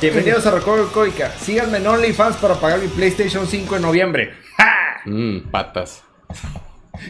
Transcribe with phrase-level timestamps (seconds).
[0.00, 1.30] Bienvenidos a Recuerdo Códica.
[1.38, 4.32] Síganme en OnlyFans para pagar mi PlayStation 5 en noviembre.
[4.56, 5.00] ¡Ja!
[5.04, 6.02] Mmm, patas.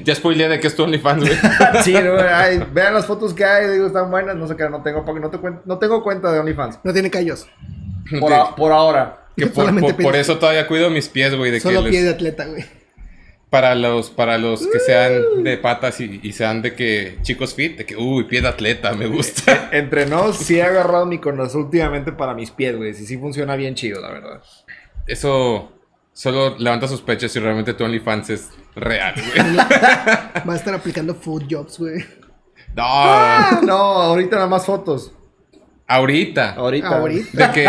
[0.04, 1.38] Ya spoileé de que es tu OnlyFans, güey.
[1.84, 4.36] sí, no, ay, vean las fotos que hay, digo, están buenas.
[4.36, 6.80] No sé qué, no tengo, no, te cuen- no tengo cuenta de OnlyFans.
[6.82, 7.46] No tiene callos.
[8.18, 9.26] Por, a- por ahora.
[9.36, 11.50] Que por, Solamente por- eso todavía cuido mis pies, güey.
[11.50, 12.64] De que Solo les- pie de atleta, güey.
[13.50, 17.76] Para los para los que sean de patas y, y sean de que chicos fit,
[17.78, 19.68] de que uy, pie de atleta, me gusta.
[19.72, 22.94] Entre nos, sí he agarrado mi conoce últimamente para mis pies, güey.
[22.94, 24.42] Sí, sí funciona bien chido, la verdad.
[25.06, 25.72] Eso
[26.12, 29.56] solo levanta sospechas si realmente tu OnlyFans es real, güey.
[29.56, 31.98] Va a estar aplicando food jobs, güey.
[32.76, 35.12] No, Ah, no, ahorita nada más fotos.
[35.90, 36.54] Ahorita.
[36.54, 36.88] Ahorita.
[36.88, 37.28] Ahorita.
[37.48, 37.68] De que,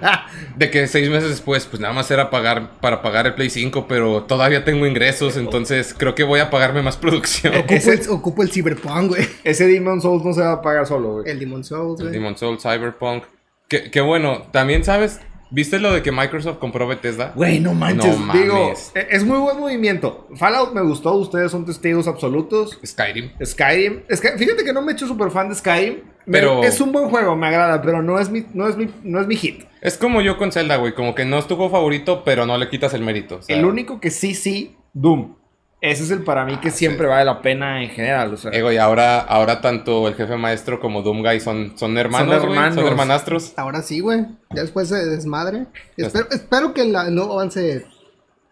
[0.56, 3.86] de que seis meses después, pues nada más era pagar para pagar el Play 5,
[3.88, 7.54] pero todavía tengo ingresos, entonces creo que voy a pagarme más producción.
[7.56, 9.26] Ocupo, Ese- el, ocupo el Cyberpunk, güey.
[9.44, 11.30] Ese Demon Souls no se va a pagar solo, güey.
[11.30, 12.12] El Demon Souls, güey.
[12.12, 13.24] Demon Soul, Cyberpunk.
[13.68, 15.20] Que, que bueno, también sabes,
[15.52, 17.32] ¿viste lo de que Microsoft compró Bethesda?
[17.36, 18.18] Güey, no manches.
[18.18, 20.26] No Digo, e- es muy buen movimiento.
[20.34, 22.78] Fallout me gustó, ustedes son testigos absolutos.
[22.84, 23.30] Skyrim.
[23.44, 24.02] Skyrim.
[24.08, 25.98] Fíjate que no me he hecho súper fan de Skyrim.
[26.26, 28.88] me- Pero- Es un buen juego, me agrada, pero no es mi, no es mi,
[29.02, 29.64] no es mi hit.
[29.80, 32.56] Es como yo con Zelda, güey, como que no es tu juego favorito, pero no
[32.58, 33.36] le quitas el mérito.
[33.36, 35.34] o sea, El único que sí, sí, Doom.
[35.82, 38.32] Ese es el para mí que siempre vale la pena en general.
[38.32, 42.28] O sea, eh, güey, ahora, ahora tanto el jefe maestro como Doomguy son, son hermanos,
[42.38, 42.74] güey, hermanos.
[42.76, 43.52] son hermanastros.
[43.56, 44.20] Ahora sí, güey.
[44.54, 45.66] Ya después se desmadre.
[45.96, 47.84] Espero, espero que la, no avance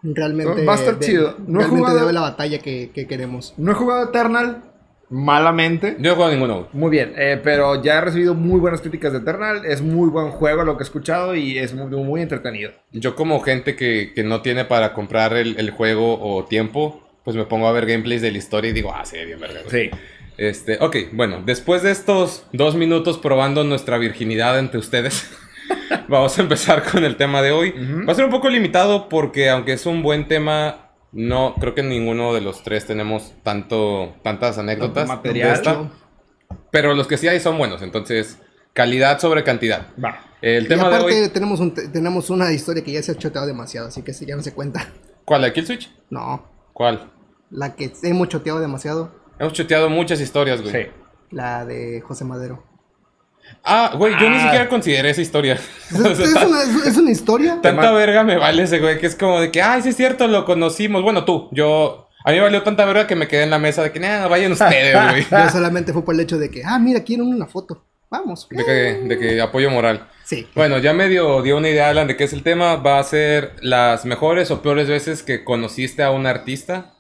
[0.03, 0.65] realmente.
[0.65, 1.37] Va a estar de- chido.
[1.47, 3.55] No he jugado- la batalla que, que queremos.
[3.57, 4.65] no he jugado Eternal
[5.09, 5.97] malamente.
[5.99, 6.69] Yo no he jugado ninguno.
[6.73, 9.65] Muy bien, eh, pero ya he recibido muy buenas críticas de Eternal.
[9.67, 12.73] Es muy buen juego lo que he escuchado y es muy, muy entretenido.
[12.93, 17.37] Yo como gente que, que no tiene para comprar el, el juego o tiempo, pues
[17.37, 19.61] me pongo a ver gameplays de la historia y digo, ah, sí, bien verga.
[19.69, 19.91] güey".
[19.91, 19.97] Sí.
[20.37, 25.31] Este, ok, bueno, después de estos dos minutos probando nuestra virginidad entre ustedes,
[26.09, 27.75] vamos a empezar con el tema de hoy.
[28.09, 31.83] Va a ser un poco limitado porque aunque es un buen tema, no creo que
[31.83, 35.07] ninguno de los tres tenemos tanto, tantas anécdotas.
[35.09, 35.53] Tanto material.
[35.53, 35.91] esta,
[36.71, 38.39] pero los que sí hay son buenos, entonces
[38.73, 39.89] calidad sobre cantidad.
[40.03, 40.25] Va.
[40.41, 43.47] El Y tema de hoy, tenemos, un tenemos una historia que ya se ha choteado
[43.47, 44.89] demasiado, así que ya no se cuenta.
[45.27, 45.43] ¿cuál?
[45.43, 45.91] ¿La Kill Switch?
[46.09, 47.11] No, ¿Cuál?
[47.51, 50.73] la que hemos choteado demasiado, Hemos chuteado muchas historias, güey.
[50.85, 50.91] Sí.
[51.31, 52.63] la de José Madero.
[53.65, 54.43] Ah, güey, yo ni Ah.
[54.43, 55.55] siquiera consideré esa historia.
[55.55, 57.59] Es, es una, es- es una historia.
[57.63, 60.29] Tanta verga me vale ese güey que es como de que, ay, sí es cierto,
[60.29, 61.03] lo conocimos.
[61.03, 62.09] Bueno, tú, yo.
[62.25, 64.29] A mí me valió tanta verga que me quedé en la mesa de que, nah,
[64.29, 65.27] vayan ustedes, güey.
[65.31, 67.83] Yo solamente fue por el hecho de que, ah, mira, quieren una foto.
[68.11, 68.47] Vamos.
[68.51, 70.07] De que, de que apoyo moral.
[70.31, 70.47] Sí.
[70.55, 72.77] Bueno, ya medio dio una idea, Alan, de qué es el tema.
[72.77, 76.95] Va a ser las mejores o peores veces que conociste a un artista.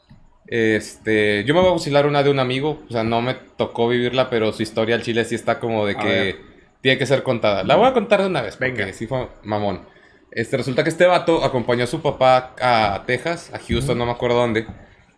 [0.48, 3.86] Este, yo me voy a fusilar una de un amigo, o sea, no me tocó
[3.86, 6.40] vivirla, pero su historia al chile sí está como de que
[6.80, 7.62] tiene que ser contada.
[7.62, 8.92] La voy a contar de una vez, Venga.
[8.92, 9.86] sí fue mamón.
[10.32, 14.10] Este, resulta que este vato acompañó a su papá a Texas, a Houston, no me
[14.12, 14.66] acuerdo dónde,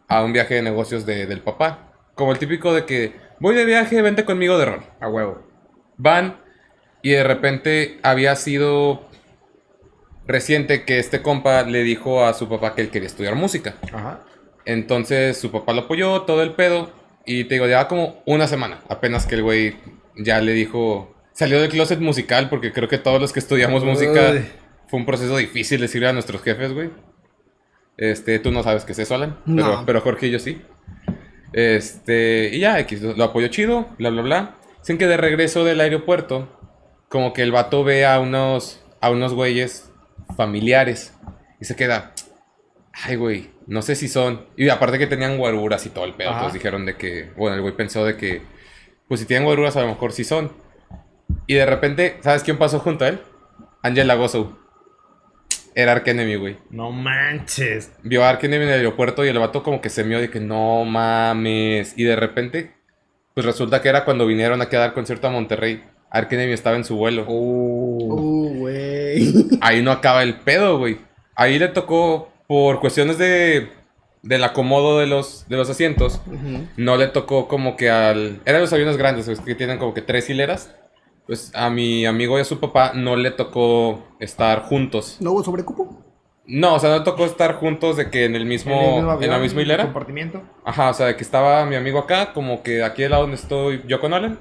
[0.07, 1.95] a un viaje de negocios de- del papá.
[2.15, 4.83] Como el típico de que voy de viaje, vente conmigo de rol.
[5.01, 5.49] A huevo.
[5.97, 6.42] Van
[7.03, 9.09] y de repente había sido
[10.27, 13.75] reciente que este compa le dijo a su papá que él quería estudiar música.
[13.93, 14.25] Ajá.
[14.65, 16.93] Entonces su papá lo apoyó, todo el pedo.
[17.27, 18.81] Y te digo, lleva como una semana.
[18.89, 19.77] Apenas que el güey
[20.17, 21.15] ya le dijo.
[21.33, 24.35] Salió del closet musical porque creo que todos los que estudiamos música
[24.89, 26.91] fue un proceso difícil decirle a nuestros jefes, güey.
[27.97, 29.39] Este, tú no sabes qué es eso, Alan.
[29.47, 29.87] Pero, No.
[29.87, 30.61] pero Jorge y yo sí.
[31.53, 34.57] Este, y ya, X, lo apoyó chido, bla, bla, bla.
[34.81, 36.49] Dicen que de regreso del aeropuerto,
[37.13, 39.93] como que el vato ve a unos, a unos güeyes
[40.35, 41.15] familiares
[41.61, 42.15] y se queda,
[42.91, 44.47] ay, güey, no sé si son.
[44.57, 46.39] Y aparte que tenían guaruras y todo el pedo, Ajá.
[46.39, 48.41] entonces dijeron de que, bueno, el güey pensó de que,
[49.09, 50.53] pues si tienen guaruras a lo mejor sí son.
[51.47, 53.21] Y de repente, ¿sabes quién pasó junto a él?
[53.83, 54.59] Angela Gozo.
[55.75, 56.57] Era Ark Enemy, güey.
[56.71, 57.93] No manches.
[58.03, 60.31] Vio a Ark Enemy en el aeropuerto y el vato como que se mió de
[60.31, 61.93] que no mames.
[61.99, 62.73] Y de repente,
[63.35, 65.92] pues resulta que era cuando vinieron a quedar concierto a Monterrey.
[66.13, 67.25] Ark Enemy estaba en su vuelo.
[67.27, 68.13] Uh.
[68.13, 69.35] Uh, güey.
[69.61, 70.99] Ahí no acaba el pedo, güey.
[71.35, 73.71] Ahí le tocó, por cuestiones de
[74.23, 76.69] del acomodo de los, de los asientos, Ujú.
[76.77, 78.41] no le tocó como que al...
[78.45, 80.73] Eran los aviones grandes, es que tienen como que tres hileras.
[81.27, 85.17] Pues a mi amigo y a su papá no le tocó estar juntos.
[85.21, 86.05] ¿No hubo sobrecupo?
[86.47, 88.85] No, o sea, no le tocó estar juntos de que en el mismo, En el
[88.95, 89.85] mismo en la avión, misma hilera.
[89.85, 90.43] Compartimiento.
[90.65, 93.37] Ajá, o sea, de que estaba mi amigo acá, como que aquí al lado donde
[93.37, 94.39] estoy yo con Alan,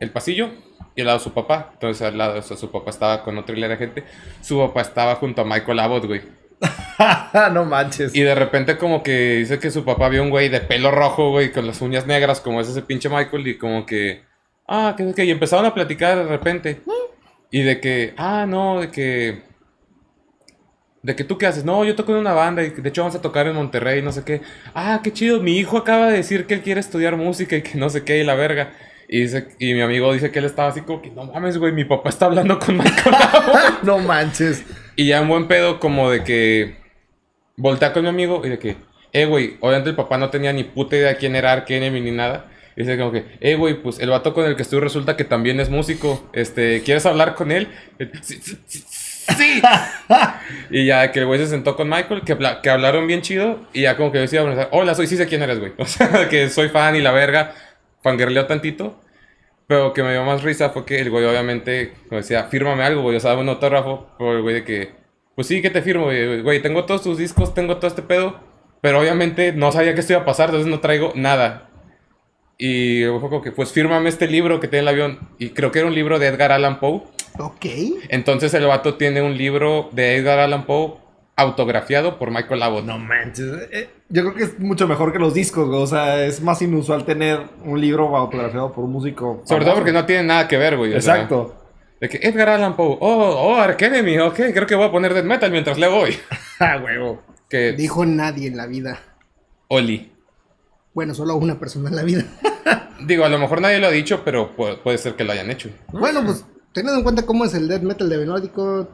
[0.00, 0.48] el pasillo,
[0.94, 1.70] y al lado su papá.
[1.74, 4.04] Entonces al lado, o sea, su papá estaba con otra hilera de gente.
[4.40, 6.22] Su papá estaba junto a Michael Abbott, güey.
[7.52, 8.14] no manches.
[8.14, 11.30] Y de repente como que dice que su papá vio un güey de pelo rojo,
[11.30, 14.22] güey, con las uñas negras, como es ese pinche Michael, y como que...
[14.68, 16.82] Ah, que, que y empezaron a platicar de repente.
[17.50, 19.42] Y de que, ah, no, de que.
[21.02, 23.16] De que tú qué haces, no, yo toco en una banda y de hecho vamos
[23.16, 24.40] a tocar en Monterrey, no sé qué.
[24.72, 27.76] Ah, qué chido, mi hijo acaba de decir que él quiere estudiar música y que
[27.76, 28.72] no sé qué y la verga.
[29.12, 31.70] Y, dice, y mi amigo dice que él estaba así como que, no mames, güey,
[31.70, 33.52] mi papá está hablando con Michael Lavo".
[33.82, 34.64] no manches.
[34.96, 36.76] Y ya en buen pedo, como de que
[37.58, 38.76] voltea con mi amigo y de que,
[39.12, 42.10] eh, güey, obviamente el papá no tenía ni puta idea quién era Ark Enemy ni
[42.10, 42.46] nada.
[42.74, 45.24] Y dice como que, eh, güey, pues el vato con el que estoy resulta que
[45.24, 46.30] también es músico.
[46.32, 47.68] Este, ¿quieres hablar con él?
[48.22, 48.82] Sí, sí, sí,
[49.28, 49.62] sí.
[50.70, 53.60] y ya que el güey se sentó con Michael, que, que hablaron bien chido.
[53.74, 55.74] Y ya como que decía, hola, soy, sí sé quién eres, güey.
[55.78, 57.54] O sea, que soy fan y la verga.
[58.02, 59.01] Fangirleo tantito.
[59.66, 63.02] Pero que me dio más risa fue que el güey obviamente como decía, fírmame algo,
[63.02, 64.08] güey, o sea, un autógrafo.
[64.18, 64.92] Pero el güey de que,
[65.34, 68.40] pues sí, que te firmo, güey, güey, tengo todos tus discos, tengo todo este pedo.
[68.80, 71.70] Pero obviamente no sabía que esto iba a pasar, entonces no traigo nada.
[72.58, 75.28] Y fue como que, pues fírmame este libro que tiene el avión.
[75.38, 77.02] Y creo que era un libro de Edgar Allan Poe.
[77.38, 77.66] Ok.
[78.08, 81.01] Entonces el vato tiene un libro de Edgar Allan Poe
[81.36, 82.84] autografiado por Michael Abbott.
[82.84, 83.68] No manches.
[83.72, 85.80] Eh, Yo creo que es mucho mejor que los discos, güey.
[85.82, 89.42] O sea, es más inusual tener un libro autografiado por un músico.
[89.44, 90.94] Sobre todo porque no tiene nada que ver, güey.
[90.94, 91.56] o sea, Exacto.
[92.00, 95.14] de que Edgar Allan Poe, oh, oh, Ark Enemy, ok, creo que voy a poner
[95.14, 96.16] Death Metal mientras le voy.
[96.60, 97.20] Ah, huevo.
[97.48, 99.00] Que Dijo nadie en la vida.
[99.68, 100.12] Oli.
[100.94, 102.24] Bueno, solo una persona en la vida.
[103.06, 105.50] Digo, a lo mejor nadie lo ha dicho, pero pu- puede ser que lo hayan
[105.50, 105.70] hecho.
[105.90, 108.88] Bueno, pues teniendo en cuenta cómo es el death metal de nórdico,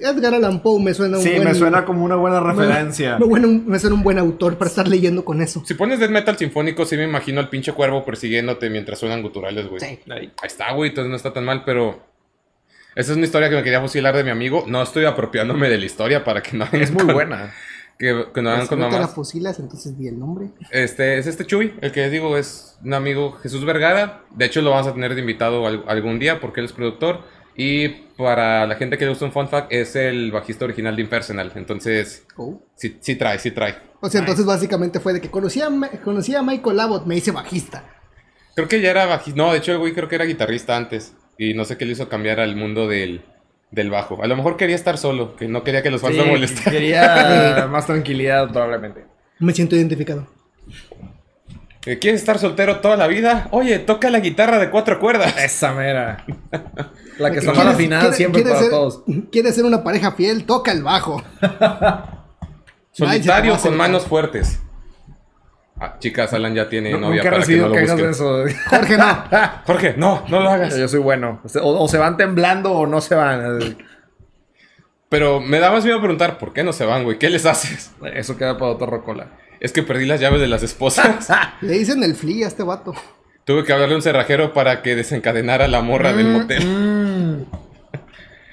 [0.00, 1.44] Edgar Allan Poe me suena un Sí, buen...
[1.44, 3.18] me suena como una buena referencia.
[3.18, 5.62] Me, bueno, me suena un buen autor para estar leyendo con eso.
[5.64, 9.68] Si pones Death Metal sinfónico, sí me imagino al pinche cuervo persiguiéndote mientras suenan guturales,
[9.68, 9.80] güey.
[9.80, 9.98] Sí.
[10.10, 10.32] Ahí.
[10.42, 12.00] Está, güey, entonces no está tan mal, pero...
[12.96, 14.64] Esa es una historia que me quería fusilar de mi amigo.
[14.66, 17.52] No estoy apropiándome de la historia para que no hagan Es muy con- buena.
[17.96, 20.48] Que, que no hagan Si con la fusilas, entonces di el nombre.
[20.72, 24.22] Este, es este Chuy, el que les digo es un amigo Jesús Vergara.
[24.34, 27.20] De hecho, lo vamos a tener de invitado al- algún día porque él es productor.
[27.62, 31.02] Y para la gente que le gusta un fun fact, es el bajista original de
[31.02, 31.52] Impersonal.
[31.56, 32.58] Entonces, Oh.
[32.74, 33.76] sí, sí trae, sí trae.
[34.00, 37.32] O sea, entonces básicamente fue de que conocía a, conocía a Michael Abbott, me hice
[37.32, 37.84] bajista.
[38.54, 39.36] Creo que ya era bajista.
[39.36, 41.14] No, de hecho, el güey creo que era guitarrista antes.
[41.36, 43.22] Y no sé qué le hizo cambiar al mundo del,
[43.70, 44.22] del bajo.
[44.22, 46.72] A lo mejor quería estar solo, que no quería que los fans Sí, lo molestaran.
[46.72, 49.04] quería más tranquilidad, probablemente.
[49.38, 50.26] Me siento identificado.
[51.86, 53.48] Eh, ¿Quieres estar soltero toda la vida?
[53.52, 55.34] Oye, toca la guitarra de cuatro cuerdas.
[55.42, 56.24] Esa mera.
[57.18, 59.02] La que Porque sonó la quieres- final quiere- siempre quiere para ser- todos.
[59.32, 61.22] Quiere ser una pareja fiel, toca el bajo.
[62.92, 64.60] Solitario con manos fuertes.
[65.82, 68.44] Ah, chicas, Alan ya tiene No- novia Nunca para que no lo de eso.
[68.68, 69.24] Jorge, no.
[69.64, 70.76] Jorge, no, no lo hagas.
[70.76, 71.40] Yo soy bueno.
[71.62, 73.78] O, o se van temblando o no se van.
[75.08, 77.18] Pero me da más miedo preguntar, ¿por qué no se van, güey?
[77.18, 77.92] ¿Qué les haces?
[78.14, 79.28] Eso queda para otro rocola.
[79.60, 81.28] Es que perdí las llaves de las esposas.
[81.60, 82.94] Le dicen el flea a este vato.
[83.44, 86.66] Tuve que hablarle a un cerrajero para que desencadenara la morra del motel.
[86.66, 87.44] Mm.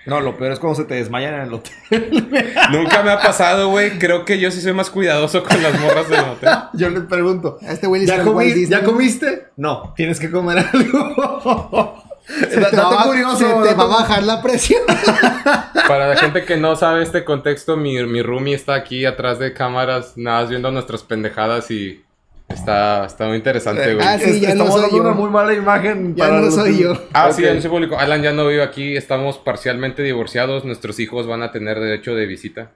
[0.06, 1.74] No, lo peor es cuando se te desmayan en el hotel.
[2.71, 4.00] Nunca me ha pasado, güey.
[4.00, 6.50] Creo que yo sí soy más cuidadoso con las morras del motel.
[6.74, 7.59] Yo les pregunto.
[7.62, 8.18] A este güey ¿Ya.
[8.18, 9.48] ¿Ya comiste?
[9.57, 12.04] No, tienes que comer algo.
[12.40, 14.82] Se te, va, a- curioso, se te va a bajar la presión.
[15.88, 19.54] Para la gente que no sabe este contexto, mi, mi roomie está aquí atrás de
[19.54, 22.04] cámaras, nada más viendo nuestras pendejadas y
[22.50, 24.06] está, está muy interesante, güey.
[24.06, 25.04] Ah, sí, ya no Estamos soy dando yo.
[25.04, 26.16] una muy mala imagen.
[26.16, 27.02] Ya para no los- soy yo.
[27.14, 27.34] Ah, Ok.
[27.36, 27.98] sí, anuncio público.
[27.98, 30.66] Alan ya no vive aquí, estamos parcialmente divorciados.
[30.66, 32.72] Nuestros hijos van a tener derecho de visita.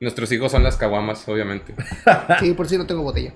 [0.00, 1.74] Nuestros hijos son las caguamas, obviamente.
[2.40, 3.32] Sí, por si no tengo botella.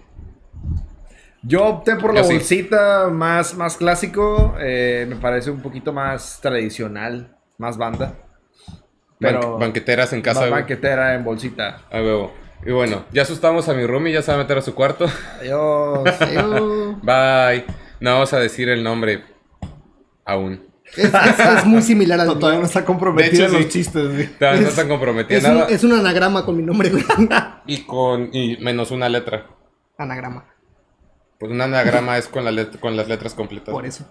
[1.47, 2.33] Yo opté por Yo la sí.
[2.35, 4.55] bolsita más, más clásico.
[4.59, 8.15] eh, me parece un poquito más tradicional, más banda.
[9.19, 11.83] Pero Ban- banqueteras en casa, banquetera en bolsita.
[11.91, 12.33] A huevo.
[12.67, 15.07] Y bueno, ya asustamos a mi roomie, ya se va a meter a su cuarto.
[15.41, 16.01] Adiós.
[17.03, 17.65] Bye.
[18.01, 19.25] No vamos a decir el nombre
[20.25, 20.67] aún.
[20.97, 23.69] es, es- es muy similar al todavía no está comprometido De hecho, los sí.
[23.71, 24.13] chistes.
[24.13, 24.27] güey.
[24.39, 25.69] Todavía no Es- están comprometidos Es un, nada.
[25.71, 27.05] es un anagrama con mi nombre, güey.
[27.67, 29.47] Y con y menos una letra.
[29.99, 30.45] anagrama.
[31.39, 33.73] Pues un anagrama es con, la let- con las letras completas.
[33.73, 34.05] Por eso.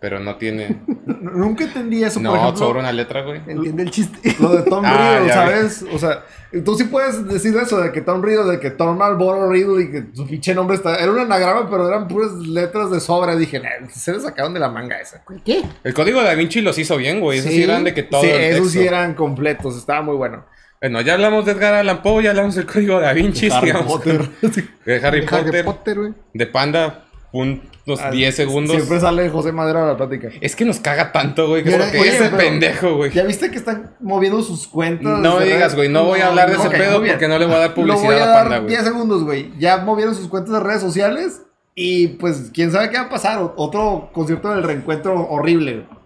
[0.00, 0.80] Pero no tiene.
[1.06, 2.56] Nunca entendí eso, por No, ejemplo.
[2.66, 3.40] sobre una letra, güey.
[3.48, 4.36] Entiende el chiste.
[4.40, 5.84] Lo de Tom Ah, Riddle, ¿sabes?
[5.92, 6.22] O sea,
[6.64, 9.90] tú sí puedes decir eso de que Tom Riddle, de que Tom Marlboro Riddle y
[9.90, 10.94] que su pinche nombre está.
[10.96, 13.34] Era un anagrama, pero eran puras letras de sobra.
[13.34, 15.24] Dije, "Nah, se le sacaron de la manga esa.
[15.44, 15.64] ¿Qué?
[15.82, 17.40] El código da Vinci los hizo bien, güey.
[17.40, 17.62] Esos sí Sí.
[17.64, 18.20] eran de que todo.
[18.22, 19.76] sí, el esos sí eran completos.
[19.76, 20.44] Estaba muy bueno.
[20.80, 23.50] Bueno, ya hablamos de Edgar Allan Poe, ya hablamos del código da Vinci.
[23.50, 24.28] Harry sigamos Potter.
[24.84, 26.12] De Harry, Harry Potter, Potter, güey.
[26.34, 27.60] De Panda, unos
[28.00, 28.76] Ah, 10 segundos.
[28.76, 30.28] Siempre sale José Madero a la plática.
[30.40, 31.64] Es que nos caga tanto, güey.
[31.64, 33.10] Que Mira, porque oye, ese pero- pendejo, güey.
[33.10, 35.18] ¿Ya viste que están moviendo sus cuentas?
[35.20, 35.88] No me de digas, güey.
[35.88, 38.14] No voy a hablar de ese pedo porque no le voy a dar publicidad voy
[38.16, 38.68] a a dar Panda, güey.
[38.68, 39.50] 10 segundos, güey.
[39.58, 41.42] Ya movieron sus cuentas de redes sociales
[41.74, 43.52] y pues quién sabe qué va a pasar.
[43.56, 45.72] Otro concierto del reencuentro horrible.
[45.86, 45.97] güey.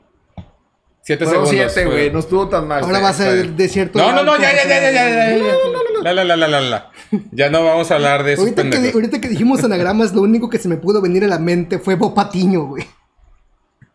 [1.04, 1.72] Siete Fueron segundos.
[1.72, 2.10] siete, güey.
[2.12, 2.84] No estuvo tan mal.
[2.84, 3.56] Ahora va a ser bien.
[3.56, 3.98] desierto.
[3.98, 5.54] No, no, no, ya, ya, ya, ya, ya, ya, ya.
[6.02, 6.90] La, la, la, la, la, la.
[7.30, 8.94] Ya no vamos a hablar de esos Ahorita que, pendejos.
[8.96, 11.94] ahorita que dijimos anagramas, lo único que se me pudo venir a la mente fue
[11.94, 12.84] Bob Patiño, güey.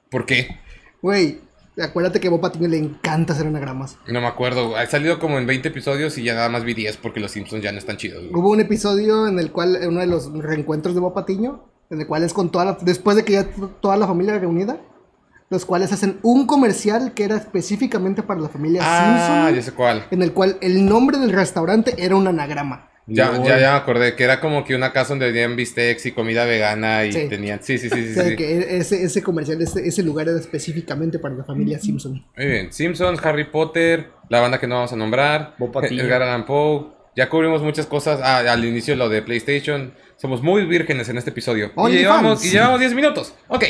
[0.09, 0.47] ¿Por qué?
[1.01, 1.39] Güey,
[1.81, 3.97] acuérdate que a Bob Patiño le encanta hacer anagramas.
[4.07, 4.75] No me acuerdo.
[4.77, 7.61] Ha salido como en 20 episodios y ya nada más vi 10 porque los Simpsons
[7.63, 8.23] ya no están chidos.
[8.23, 8.33] güey.
[8.35, 12.07] Hubo un episodio en el cual, uno de los reencuentros de Bob Patiño, en el
[12.07, 13.47] cual es con toda la, después de que ya
[13.81, 14.79] toda la familia reunida,
[15.49, 19.71] los cuales hacen un comercial que era específicamente para la familia Ah, Simpson, ya sé
[19.71, 20.05] cuál.
[20.11, 22.89] en el cual el nombre del restaurante era un anagrama.
[23.09, 26.11] Ya, ya, ya me acordé que era como que una casa donde tenían bistecs y
[26.11, 27.27] comida vegana y Sí.
[27.29, 27.59] tenían.
[27.63, 28.13] Sí, sí, sí, O sí.
[28.13, 28.35] sea, sí.
[28.35, 32.25] que ese, ese comercial, ese, ese lugar era específicamente para la familia Simpson.
[32.35, 32.73] Muy bien.
[32.73, 35.55] Simpsons, Harry Potter, la banda que no vamos a nombrar.
[35.89, 36.87] Edgar Allan Poe.
[37.15, 38.19] Ya cubrimos muchas cosas.
[38.21, 39.93] Ah, al inicio lo de PlayStation.
[40.17, 41.71] Somos muy vírgenes en este episodio.
[41.87, 42.45] Y llevamos, fans.
[42.45, 43.33] y llevamos 10 minutos.
[43.47, 43.63] Ok.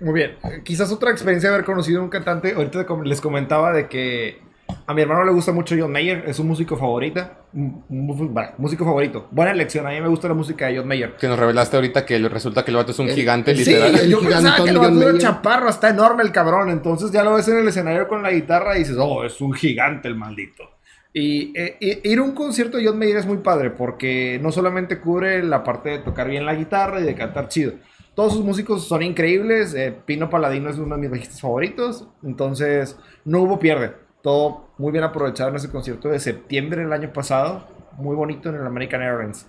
[0.00, 0.36] Muy bien.
[0.64, 2.52] Quizás otra experiencia de haber conocido a un cantante.
[2.54, 4.40] Ahorita les comentaba de que
[4.86, 6.24] a mi hermano le gusta mucho John Mayer.
[6.26, 7.38] Es su músico favorita.
[7.52, 9.26] Un- un mu- bueno, músico favorito.
[9.30, 9.86] Buena elección.
[9.86, 11.16] A mí me gusta la música de John Mayer.
[11.16, 13.94] Que nos revelaste ahorita que resulta que el vato es un El- gigante, literal.
[13.96, 16.70] sí, el yo pensaba que el vato era chaparro, está enorme el cabrón.
[16.70, 19.52] Entonces ya lo ves en el escenario con la guitarra y dices, oh, es un
[19.52, 20.64] gigante el maldito.
[21.12, 24.52] Y eh, eh, ir a un concierto de John Mayer es muy padre porque no
[24.52, 27.72] solamente cubre la parte de tocar bien la guitarra y de cantar chido.
[28.18, 29.74] Todos sus músicos son increíbles.
[29.74, 32.04] eh, Pino Paladino es uno de mis bajistas favoritos.
[32.24, 33.92] Entonces, no hubo pierde.
[34.24, 37.68] Todo muy bien aprovechado en ese concierto de septiembre del año pasado.
[37.96, 39.46] Muy bonito en el American Airlines.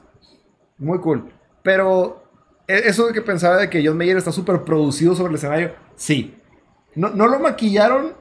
[0.77, 1.31] Muy cool.
[1.63, 2.21] Pero
[2.67, 5.71] e- eso de que pensaba de que John Mayer está súper producido sobre el escenario,
[5.95, 6.37] sí.
[6.93, 8.13] No, no lo maquillaron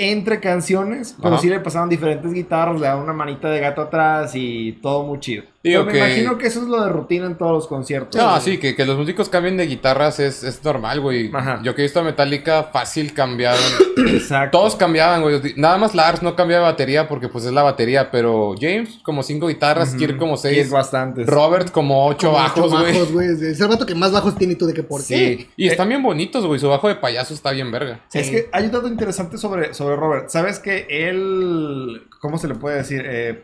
[0.00, 1.42] entre canciones, pero Ajá.
[1.42, 5.18] sí le pasaban diferentes guitarras, le daban una manita de gato atrás y todo muy
[5.18, 5.42] chido.
[5.60, 8.18] Digo Pero me que- imagino que eso es lo de rutina en todos los conciertos.
[8.18, 11.32] No, sí, que, que los músicos cambien de guitarras es, es normal, güey.
[11.34, 11.60] Ajá.
[11.64, 13.58] Yo que he visto a Metallica, fácil cambiaron.
[14.06, 14.56] Exacto.
[14.56, 15.40] Todos cambiaban, güey.
[15.56, 19.24] Nada más Lars no cambiaba de batería porque pues es la batería, pero James como
[19.24, 21.26] cinco guitarras, Kirk como Sí, seis, es bastantes.
[21.26, 22.92] Robert como ocho Como bajos, ocho güey.
[22.92, 23.28] bajos, güey.
[23.28, 25.38] Es el vato que más bajos tiene y tú de que por qué.
[25.38, 25.50] Sí.
[25.56, 26.60] Y están bien bonitos, güey.
[26.60, 28.00] Su bajo de payaso está bien verga.
[28.12, 30.28] Es que hay un dato interesante sobre, sobre Robert.
[30.28, 33.02] ¿Sabes que él, ¿cómo se le puede decir?
[33.04, 33.42] Eh,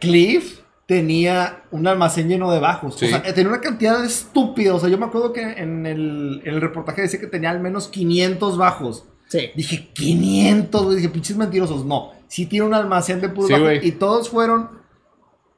[0.00, 2.98] Cliff tenía un almacén lleno de bajos.
[2.98, 3.06] Sí.
[3.06, 4.74] O sea, tenía una cantidad estúpida.
[4.74, 7.60] O sea, yo me acuerdo que en el, en el reportaje decía que tenía al
[7.60, 9.04] menos 500 bajos.
[9.28, 9.50] Sí.
[9.54, 10.96] Dije, 500, güey.
[10.96, 11.84] Dije, pinches mentirosos.
[11.84, 13.78] No, sí tiene un almacén de puros Sí, bajos.
[13.82, 14.83] Y todos fueron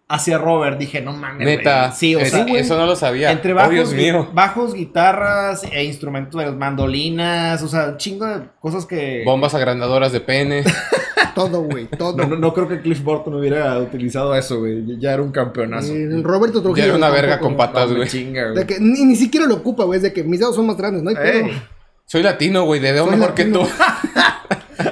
[0.08, 0.78] hacia Robert.
[0.78, 1.46] Dije, no mames.
[1.46, 1.92] Neta.
[1.92, 2.56] Sí, o es- sea, güey.
[2.58, 3.30] eso no lo sabía.
[3.32, 4.28] Entre Oh, bajos, Dios mío.
[4.32, 9.22] bajos, guitarras e instrumentos, de mandolinas, o sea, chingo de cosas que...
[9.24, 10.64] Bombas agrandadoras de pene.
[11.34, 11.86] Todo, güey.
[11.86, 12.16] Todo.
[12.16, 14.98] No, no, no creo que Cliff Burton hubiera utilizado eso, güey.
[14.98, 15.92] Ya era un campeonazo.
[15.92, 16.86] Eh, Roberto Trujillo.
[16.86, 18.08] Ya era una verga con patas, güey.
[18.80, 19.98] ni, ni siquiera lo ocupa, güey.
[19.98, 21.48] Es de que mis dedos son más grandes, no hay pedo.
[22.06, 22.80] Soy latino, güey.
[22.80, 23.60] De dedo Soy mejor que tú.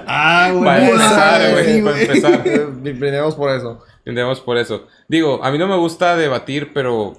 [0.06, 0.64] Ah, güey.
[0.64, 1.82] Para empezar, güey.
[1.82, 2.42] Para empezar.
[2.82, 3.82] Brindemos por eso.
[4.06, 4.86] Entendemos por eso.
[5.08, 7.14] Digo, a mí no me gusta debatir, pero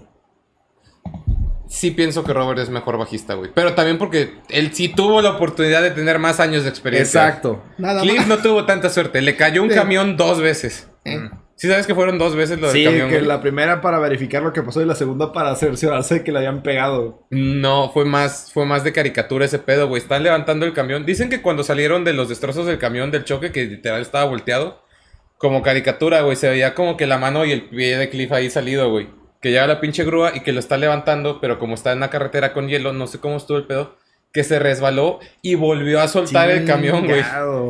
[1.67, 3.51] sí pienso que Robert es mejor bajista, güey.
[3.53, 7.25] Pero también porque él sí tuvo la oportunidad de tener más años de experiencia.
[7.27, 7.63] Exacto.
[7.77, 8.27] Nada Cliff más.
[8.27, 9.21] no tuvo tanta suerte.
[9.21, 9.75] Le cayó un Sí.
[9.75, 10.89] camión dos veces.
[11.05, 11.29] Eh.
[11.57, 13.07] ¿Sí sabes que fueron dos veces lo del Sí, camión?
[13.09, 13.27] que güey?
[13.27, 16.39] la primera para verificar lo que pasó y la segunda para cerciorarse de que le
[16.39, 17.25] habían pegado.
[17.29, 20.01] No, fue más, fue más de caricatura ese pedo, güey.
[20.01, 21.05] Están levantando el camión.
[21.05, 24.84] Dicen que cuando salieron de los destrozos del camión del choque, que literal estaba volteado,
[25.45, 26.35] como caricatura, güey.
[26.35, 29.09] Se veía como que la mano y el pie de Cliff ahí salido, güey.
[29.41, 32.09] Que llega la pinche grúa y que lo está levantando, pero como está en la
[32.09, 33.95] carretera con hielo, no sé cómo estuvo el pedo,
[34.33, 37.23] que se resbaló y volvió a soltar el camión, güey.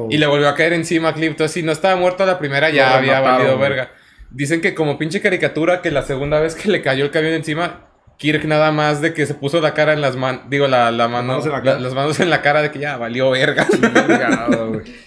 [0.09, 1.31] Y le volvió a caer encima a Cliff.
[1.31, 3.69] Entonces, si no estaba muerto a la primera, ya había valido güey.
[3.69, 3.91] verga.
[4.31, 7.89] Dicen que como pinche caricatura, que la segunda vez que le cayó el camión encima,
[8.17, 11.09] Kirk nada más de que se puso la cara en las manos, digo, la, la
[11.09, 13.67] mano, la las manos en la cara de que ya valió verga.
[13.69, 15.04] Chingado, güey.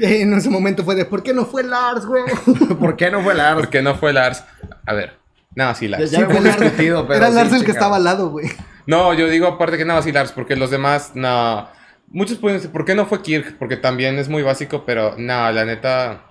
[0.22, 2.22] En ese momento fue de, ¿por qué no fue Lars, güey?
[2.78, 3.60] ¿Por qué no fue Lars?
[3.60, 4.44] Porque no fue Lars.
[4.86, 5.18] A ver,
[5.54, 6.10] no, sí Lars.
[6.10, 6.60] ya Sí, fue Lars.
[6.60, 8.48] discutido, pero Era sí, Lars el que estaba al lado, güey.
[8.86, 11.68] No, yo digo aparte que nada, sí Lars, porque los demás, no.
[12.08, 13.56] Muchos pueden decir, ¿por qué no fue Kirk?
[13.58, 16.24] Porque también es muy básico, pero no, la neta.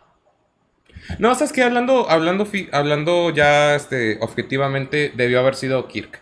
[1.19, 6.21] No, sabes que hablando, hablando, hablando ya este, objetivamente, debió haber sido Kirk.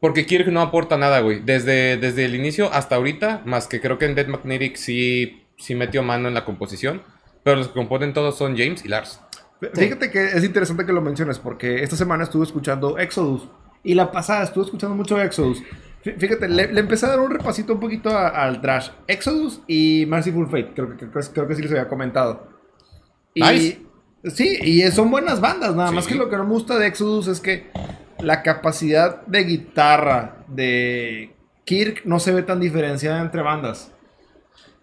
[0.00, 1.40] Porque Kirk no aporta nada, güey.
[1.40, 5.74] Desde, desde el inicio hasta ahorita, más que creo que en Dead Magnetic sí, sí
[5.74, 7.02] metió mano en la composición.
[7.42, 9.20] Pero los que componen todos son James y Lars.
[9.74, 13.48] Fíjate que es interesante que lo menciones porque esta semana estuve escuchando Exodus
[13.82, 15.62] y la pasada estuve escuchando mucho Exodus.
[16.04, 18.90] Fí- Fíjate, le, le empecé a dar un repasito un poquito a- al trash.
[19.06, 22.48] Exodus y Merciful Fate, creo que, creo, que- creo que sí les había comentado.
[23.34, 23.80] Y, Nice.
[24.24, 27.28] Sí, y son buenas bandas, nada más que lo que no me gusta de Exodus
[27.28, 27.70] es que
[28.20, 31.34] la capacidad de guitarra de
[31.64, 33.92] Kirk no se ve tan diferenciada entre bandas.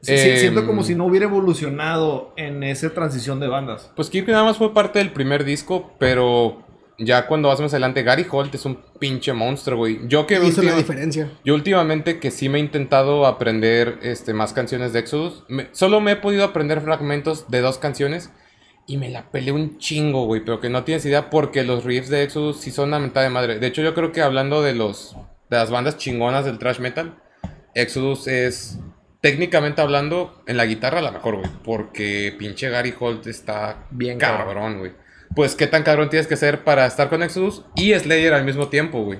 [0.01, 3.91] Sí, Em, siento como si no hubiera evolucionado en esa transición de bandas.
[3.95, 6.63] Pues Kirby nada más fue parte del primer disco, pero
[6.97, 9.99] ya cuando vas más adelante, Gary Holt es un pinche monstruo, güey.
[10.07, 11.29] Yo que Hizo la diferencia.
[11.45, 16.01] yo últimamente que sí me he intentado aprender este, más canciones de Exodus, me- solo
[16.01, 18.31] me he podido aprender fragmentos de dos canciones
[18.87, 22.09] y me la peleé un chingo, güey, pero que no tienes idea porque los riffs
[22.09, 23.59] de Exodus sí son una mentada de madre.
[23.59, 25.15] De hecho, yo creo que hablando de los
[25.49, 27.15] de las bandas chingonas del thrash metal,
[27.75, 28.79] Exodus es
[29.21, 34.79] técnicamente hablando en la guitarra la mejor, güey, porque pinche Gary Holt está Bien cabrón.
[34.79, 34.93] güey.
[35.35, 38.67] Pues qué tan cabrón tienes que ser para estar con Exodus y Slayer al mismo
[38.67, 39.19] tiempo, güey.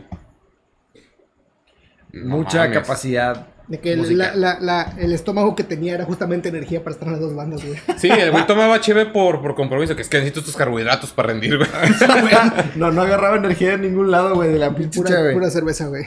[2.11, 2.79] No Mucha mames.
[2.79, 3.47] capacidad.
[3.67, 7.07] De que el, la- la- la- el estómago que tenía era justamente energía para estar
[7.07, 7.79] en las dos bandas, güey.
[7.97, 11.29] Sí, el güey tomaba cheve por, por compromiso, que es que necesito estos carbohidratos para
[11.29, 11.69] rendir, güey.
[12.75, 15.31] no, no agarraba energía de ningún lado, güey, de la pinche Pura, cheve.
[15.33, 16.03] pura cerveza, güey.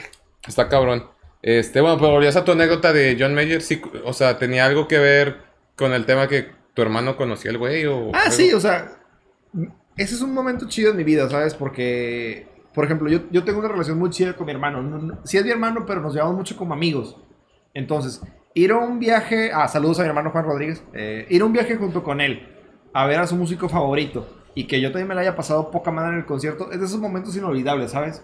[0.47, 1.05] Está cabrón.
[1.41, 4.87] Este, bueno, pero volvías a tu anécdota de John Mayer, sí, o sea, ¿tenía algo
[4.87, 5.37] que ver
[5.75, 8.11] con el tema que tu hermano conocía el güey o...?
[8.13, 8.31] Ah, algo?
[8.31, 8.91] sí, o sea,
[9.95, 11.53] ese es un momento chido en mi vida, ¿sabes?
[11.53, 14.81] Porque, por ejemplo, yo, yo tengo una relación muy chida con mi hermano.
[14.81, 17.15] No- no- sí es mi hermano, pero nos llevamos mucho como amigos.
[17.73, 18.21] Entonces,
[18.55, 21.53] ir a un viaje, ah, saludos a mi hermano Juan Rodríguez, eh, ir a un
[21.53, 22.47] viaje junto con él,
[22.93, 25.91] a ver a su músico favorito, y que yo también me la haya pasado poca
[25.91, 28.23] madre en el concierto, es de esos momentos inolvidables, ¿sabes?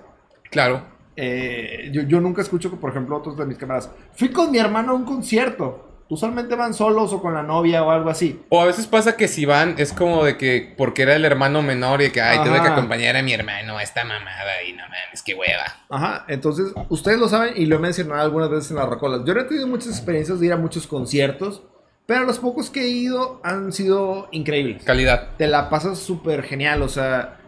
[0.49, 0.85] Claro.
[1.15, 4.57] Eh, yo, yo nunca escucho que, por ejemplo, otros de mis camaradas, fui con mi
[4.57, 5.87] hermano a un concierto.
[6.11, 8.41] Usualmente van solos o con la novia o algo así.
[8.49, 11.61] O a veces pasa que si van, es como de que, porque era el hermano
[11.61, 14.83] menor y que, ay, tuve que acompañar a mi hermano a esta mamada y no
[14.83, 15.63] mames, qué hueva.
[15.89, 19.21] Ajá, entonces ustedes lo saben y lo he mencionado algunas veces en las rocolas.
[19.25, 21.63] Yo no he tenido muchas experiencias de ir a muchos conciertos,
[22.05, 24.83] pero los pocos que he ido han sido increíbles.
[24.83, 25.29] Calidad.
[25.37, 27.39] Te la pasas súper genial, o sea,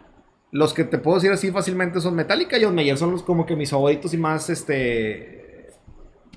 [0.54, 3.46] los que te puedo decir así fácilmente son Metallica y John Mayer, son los como
[3.46, 5.68] que mis favoritos y más, este,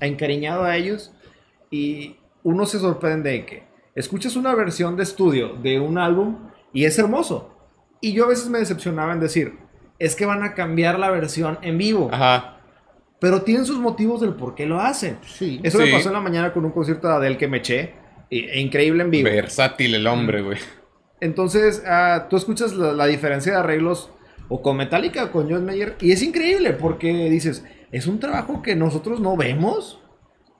[0.01, 1.13] encariñado a ellos.
[1.71, 3.63] Y uno se sorprende de que
[3.95, 7.53] escuchas una versión de estudio de un álbum y es hermoso.
[8.01, 9.53] Y yo a veces me decepcionaba en decir,
[9.99, 12.09] es que van a cambiar la versión en vivo.
[12.11, 12.57] Ajá.
[13.19, 15.17] Pero tienen sus motivos del por qué lo hacen.
[15.25, 15.59] Sí.
[15.63, 15.85] Eso Sí.
[15.85, 17.93] me pasó en la mañana con un concierto de Adele que me eché.
[18.29, 19.23] e- e increíble en vivo.
[19.29, 20.57] Versátil el hombre, güey.
[21.19, 24.11] Entonces, ah, tú escuchas la, la diferencia de arreglos
[24.49, 28.61] o con Metallica o con John Mayer y es increíble porque dices, es un trabajo
[28.61, 29.99] que nosotros no vemos,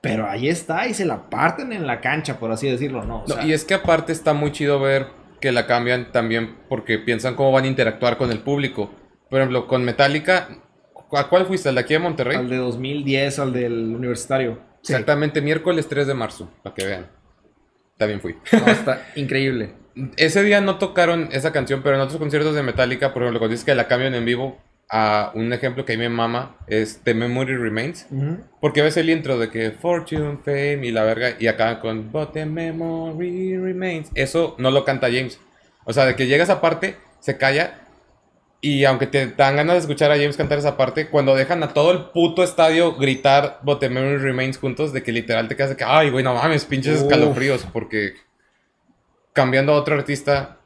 [0.01, 3.23] pero ahí está y se la parten en la cancha, por así decirlo, ¿no?
[3.23, 5.07] O No, sea, y es que aparte está muy chido ver
[5.39, 8.89] que la cambian también porque piensan cómo van a interactuar con el público.
[9.29, 10.49] Por ejemplo, con Metallica,
[11.11, 11.69] ¿a cuál fuiste?
[11.69, 12.37] ¿Al de aquí de Monterrey?
[12.37, 14.59] al de 2010, al del universitario.
[14.81, 17.07] Exactamente, miércoles 3 de marzo, para que vean.
[17.97, 18.35] También fui.
[18.53, 19.73] No, está increíble.
[20.17, 23.53] Ese día no tocaron esa canción, pero en otros conciertos de Metallica, por ejemplo, cuando
[23.53, 24.57] dices que la cambian en vivo,
[24.89, 28.07] a un ejemplo que a mí me mama es The Memory Remains.
[28.61, 32.33] Porque ves el intro de que Fortune, Fame y la verga, y acaban con But
[32.33, 34.09] the Memory Remains.
[34.15, 35.39] Eso no lo canta James.
[35.83, 37.81] O sea, de que llega esa parte, se calla.
[38.59, 41.73] Y aunque te dan ganas de escuchar a James cantar esa parte, cuando dejan a
[41.73, 45.71] todo el puto estadio gritar But the Memory Remains juntos, de que literal te quedas
[45.71, 47.65] de que, ay, güey, no mames, pinches escalofríos.
[47.71, 48.13] Porque
[49.37, 50.57] cambiando a otro artista,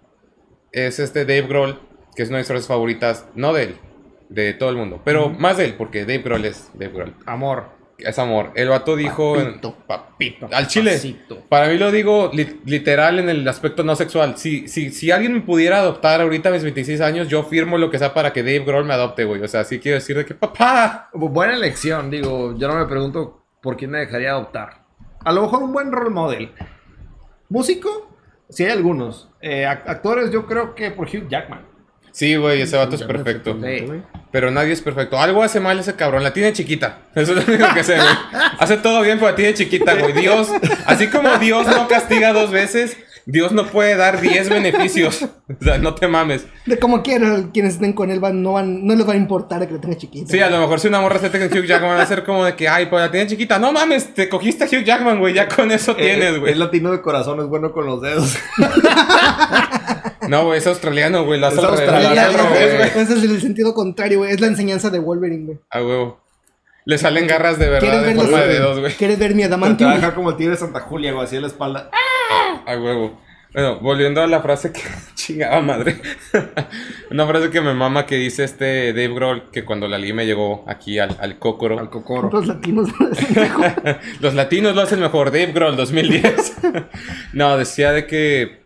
[0.71, 1.77] es este Dave Grohl,
[2.15, 3.75] que es una de mis historias favoritas, no de él,
[4.29, 7.13] de todo el mundo, pero más de él, porque Dave Grohl es Dave Grohl.
[7.25, 7.81] Amor.
[7.97, 8.51] Es amor.
[8.55, 9.36] El vato dijo.
[9.36, 9.75] Papito.
[9.86, 10.47] Papito.
[10.53, 10.91] Al chile.
[10.91, 11.43] Papacito.
[11.49, 14.38] Para mí lo digo li- literal en el aspecto no sexual.
[14.38, 17.91] Si, si, si alguien me pudiera adoptar ahorita a mis 26 años, yo firmo lo
[17.91, 19.43] que sea para que Dave Grohl me adopte, güey.
[19.43, 21.10] O sea, sí quiero decir de que papá.
[21.13, 24.84] Bu- Buena elección, digo, yo no me pregunto por quién me dejaría adoptar.
[25.23, 26.51] A lo mejor un buen role model.
[27.49, 28.11] Músico,
[28.51, 29.29] sí hay algunos.
[29.41, 31.65] Eh, ac- actores, yo creo que por Hugh Jackman.
[32.11, 33.57] Sí, güey, ese vato es perfecto.
[33.63, 33.85] Sí.
[34.31, 35.17] Pero nadie es perfecto.
[35.17, 36.23] Algo hace mal ese cabrón.
[36.23, 37.03] La tiene chiquita.
[37.15, 38.07] Eso es lo único que sé, güey.
[38.59, 40.11] Hace todo bien, pero la tiene chiquita, güey.
[40.13, 40.49] Dios,
[40.85, 45.25] así como Dios no castiga dos veces, Dios no puede dar 10 beneficios.
[45.60, 46.45] O sea, no te mames.
[46.65, 49.67] De como quieran, quienes estén con él van, no, van, no les va a importar
[49.67, 50.27] que lo tenga chiquito.
[50.31, 52.23] Sí, a lo mejor si una morra se te con Hugh Jackman va a ser
[52.23, 53.60] como de que, ay, pues la tiene chiquita.
[53.60, 55.34] No mames, te cogiste a Hugh Jackman, güey.
[55.34, 56.53] Ya con eso tienes, Eh, güey.
[56.53, 58.38] Es latino de corazón, es bueno con los dedos.
[60.27, 61.39] No, güey, es australiano, güey.
[61.39, 62.63] Lo hace Es australiano, güey.
[62.63, 64.31] Ese es el sentido contrario, güey.
[64.31, 65.57] Es la enseñanza de Wolverine, güey.
[65.69, 66.21] A huevo.
[66.86, 68.93] Le salen garras de verdad ¿Quieres de ver, forma los- de dedos, güey.
[68.93, 69.89] ¿Quieres ver mi adamantium?
[69.91, 71.89] Trabaja como el tigre de Santa Julia, güey, así en la espalda.
[72.65, 73.19] A huevo.
[73.53, 74.81] Bueno, volviendo a la frase que...
[75.15, 76.01] Chingada madre.
[77.11, 80.63] Una frase que me mama que dice este Dave Grohl, que cuando la me llegó
[80.67, 81.77] aquí al, al cócoro.
[81.77, 82.29] Al cocoro.
[82.31, 82.89] Los latinos.
[84.21, 85.31] Los latinos lo hacen mejor.
[85.31, 86.57] Dave Grohl 2010.
[87.33, 88.61] no, decía de que.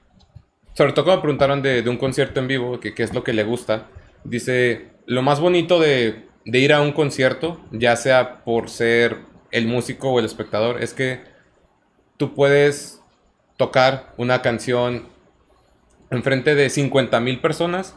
[0.73, 3.23] Sobre todo cuando me preguntaron de, de un concierto en vivo, que qué es lo
[3.23, 3.87] que le gusta.
[4.23, 9.17] Dice: Lo más bonito de, de ir a un concierto, ya sea por ser
[9.51, 11.21] el músico o el espectador, es que
[12.17, 13.01] tú puedes
[13.57, 15.07] tocar una canción
[16.09, 17.95] enfrente de 50 mil personas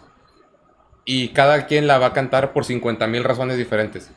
[1.04, 4.10] y cada quien la va a cantar por 50 mil razones diferentes.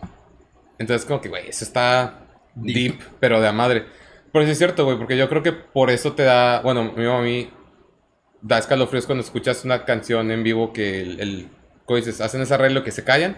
[0.77, 2.25] Entonces, como que, güey, eso está
[2.56, 2.99] deep.
[3.19, 3.86] pero de a madre.
[4.32, 7.06] Pero sí es cierto, güey, porque yo creo que por eso te da, bueno, mi
[7.06, 7.49] a mí
[8.41, 11.49] da escalofríos cuando escuchas una canción en vivo que el, el
[11.86, 13.38] como dices, hacen ese arreglo que se callan,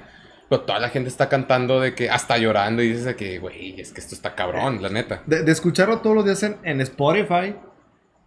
[0.50, 3.80] pero toda la gente está cantando de que hasta llorando y dices de que, güey,
[3.80, 5.24] es que esto está cabrón, la neta.
[5.26, 7.56] De, de escucharlo todos los días en, en Spotify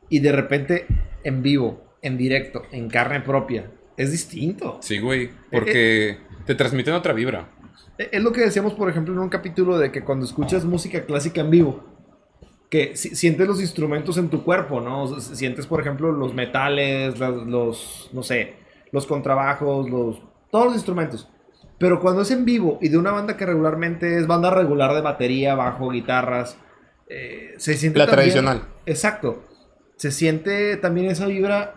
[0.08, 0.86] y de repente
[1.24, 4.78] en vivo, en directo, en carne propia, es distinto.
[4.80, 7.48] Sí, güey, porque te transmiten otra vibra.
[7.98, 11.04] E- Es lo que decíamos, por ejemplo, en un capítulo de que cuando escuchas música
[11.04, 11.84] clásica en vivo,
[12.70, 15.04] que si- sientes los instrumentos en tu cuerpo, ¿no?
[15.04, 18.54] O sea, sientes, por ejemplo, los metales, las- los, no sé,
[18.92, 21.28] los contrabajos, los, todos los instrumentos.
[21.78, 25.00] Pero cuando es en vivo y de una banda que regularmente es banda regular de
[25.02, 26.56] batería, bajo, guitarras,
[27.08, 28.62] eh, se siente La también- tradicional.
[28.86, 29.44] Exacto.
[29.96, 31.74] Se siente también esa vibra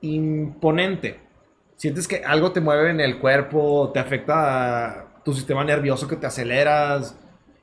[0.00, 1.20] imponente.
[1.76, 6.26] Sientes que algo te mueve en el cuerpo, te afecta tu sistema nervioso, que te
[6.26, 7.16] aceleras.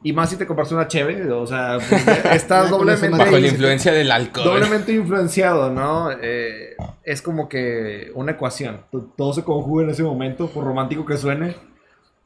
[0.06, 3.94] Y más si te compras una cheve, o sea, pues, estás doblemente, Bajo la influencia
[3.94, 4.44] del alcohol.
[4.44, 6.12] doblemente influenciado, ¿no?
[6.12, 8.82] Eh, es como que una ecuación.
[9.16, 11.56] Todo se conjuga en ese momento, por romántico que suene,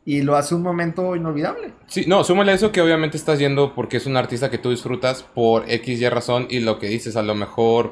[0.09, 1.73] y lo hace un momento inolvidable.
[1.87, 4.69] Sí, no, súmale a eso que obviamente estás yendo porque es un artista que tú
[4.69, 7.91] disfrutas por X y razón y lo que dices, a lo mejor,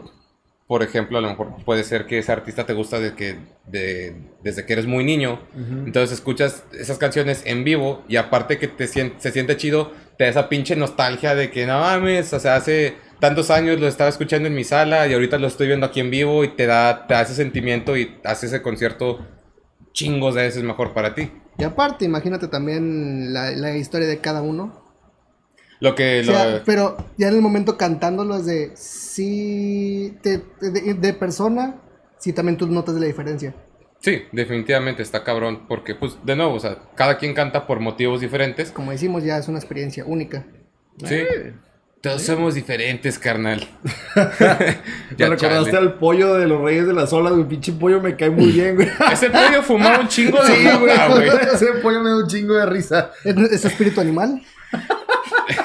[0.65, 3.36] por ejemplo, a lo mejor puede ser que ese artista te gusta de que,
[3.67, 5.39] de- desde que eres muy niño,
[5.86, 10.23] entonces escuchas esas canciones en vivo y aparte que te sien- se siente chido, te
[10.23, 14.10] da esa pinche nostalgia de que no mames, o sea, hace tantos años lo estaba
[14.10, 17.08] escuchando en mi sala y ahorita lo estoy viendo aquí en vivo y te da,
[17.08, 19.19] te da ese sentimiento y hace ese concierto
[19.91, 21.30] chingos de veces mejor para ti.
[21.58, 24.84] Y aparte, imagínate también la, la historia de cada uno.
[25.80, 26.22] Lo que...
[26.22, 31.13] O sea, lo- pero ya en el momento cantándolo es de sí te- de, de
[31.13, 31.76] persona,
[32.18, 33.56] sí también tú notas la diferencia.
[34.00, 38.22] Sí, definitivamente está cabrón, porque pues de nuevo, o sea, cada quien canta por motivos
[38.22, 38.72] diferentes.
[38.72, 40.46] Como decimos, ya es una experiencia única.
[41.04, 41.18] Sí.
[42.06, 43.68] Todos somos diferentes, carnal.
[44.13, 44.22] Me
[45.18, 45.78] Ya, recordaste chale.
[45.78, 47.48] al pollo de los Reyes de las Olas, güey.
[47.48, 48.88] Pinche pollo me cae muy bien, güey.
[49.12, 51.30] Ese pollo fumaba un chingo de Sí, güey.
[51.54, 53.10] Ese pollo me da un chingo de risa.
[53.24, 54.39] ¿Es, es espíritu animal?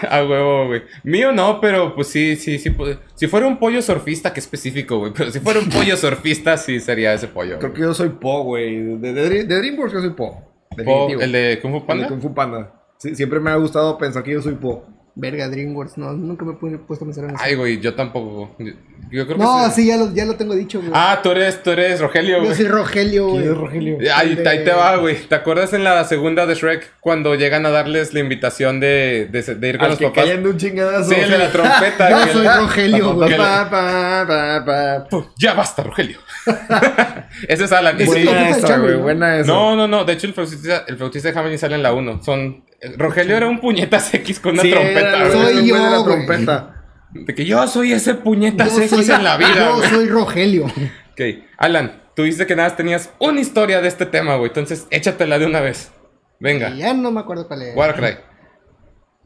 [0.08, 0.82] A huevo, güey.
[1.04, 2.70] Mío no, pero pues sí, sí, sí.
[2.70, 5.12] pues, Si fuera un pollo surfista, qué específico, güey.
[5.14, 7.58] Pero si fuera un pollo surfista, sí sería ese pollo.
[7.58, 7.74] Creo güey.
[7.74, 8.96] que yo soy Po, güey.
[8.98, 10.46] De, de, de DreamWorks yo soy Po.
[10.70, 11.20] Po, Definitivo.
[11.20, 12.02] el de Kung Fu El Panda.
[12.04, 12.72] de Kung Fu Panda.
[12.96, 14.86] Sí, siempre me ha gustado pensar que yo soy Po.
[15.20, 17.44] Verga, DreamWorks, no, nunca me he pu- puesto a pensar en eso.
[17.44, 18.54] Ay, güey, yo tampoco.
[18.58, 18.72] Yo,
[19.10, 19.82] yo creo que no, sí.
[19.82, 20.90] sí, ya lo, ya lo tengo dicho, güey.
[20.94, 22.56] Ah, tú eres, tú eres Rogelio, Yo güey.
[22.56, 23.40] soy Rogelio, güey.
[23.42, 23.98] ¿Quién es Rogelio?
[24.14, 25.16] Ahí, de- ahí te va, güey.
[25.28, 29.42] ¿Te acuerdas en la segunda de Shrek cuando llegan a darles la invitación de, de,
[29.54, 30.24] de ir con Al los que papás?
[30.24, 31.10] caen de un chingadazo.
[31.10, 32.10] Sí, el de la trompeta.
[32.26, 33.28] Yo soy el- Rogelio, güey.
[33.28, 35.06] que el- Pa, pa, pa, pa.
[35.10, 36.18] Pum, Ya basta, Rogelio.
[37.48, 37.98] Ese es Alan.
[37.98, 38.04] sí.
[38.06, 38.92] Buena Buena esa, güey.
[38.94, 39.00] ¿no?
[39.00, 39.46] Buena esa.
[39.52, 40.04] No, no, no.
[40.04, 42.22] De hecho, el flautista, el flautista de Hamilton sale en la 1.
[42.22, 42.64] Son...
[42.80, 45.32] eh, Rogelio era un puñetas X con una Sí, trompeta, era- güey.
[45.32, 46.04] Soy era yo, de la güey.
[46.26, 46.76] trompeta.
[47.12, 49.88] De que yo soy ese puñetas Yo X soy- en la vida, Yo güey.
[49.90, 50.66] soy Rogelio.
[51.12, 51.20] Ok.
[51.58, 54.48] Alan, tú dices que nada más tenías una historia de este tema, güey.
[54.48, 55.90] Entonces, échatela de una vez.
[56.38, 56.70] Venga.
[56.70, 57.76] Y ya no me acuerdo cuál es.
[57.76, 58.16] Warcry.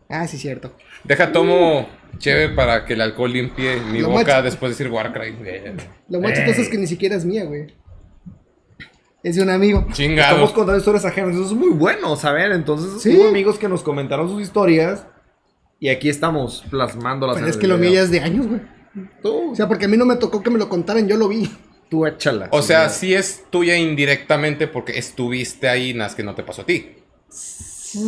[0.09, 0.75] Ah, sí, cierto.
[1.05, 1.89] Deja tomo
[2.19, 4.43] chévere para que el alcohol limpie mi Lo boca macho.
[4.43, 5.37] después de decir Warcry.
[5.45, 5.75] Eh,
[6.09, 7.67] Lo más chistoso es que ni siquiera es mía, güey.
[9.25, 9.87] Es de un amigo.
[9.93, 10.29] Chingado.
[10.35, 11.35] Estamos contando historias ajenas.
[11.35, 12.53] Eso es muy bueno, saber.
[12.53, 13.17] Entonces, Sí.
[13.17, 15.07] hubo amigos que nos comentaron sus historias.
[15.81, 17.35] Y aquí estamos plasmándolas.
[17.37, 18.61] Pero en es el que lo mío ya es de años, güey.
[19.23, 21.27] Tú, O sea, porque a mí no me tocó que me lo contaran, yo lo
[21.29, 21.51] vi.
[21.91, 22.49] tú échala.
[22.53, 26.63] O sea, sí es tuya indirectamente porque estuviste ahí, nada más que no te pasó
[26.63, 26.97] a ti.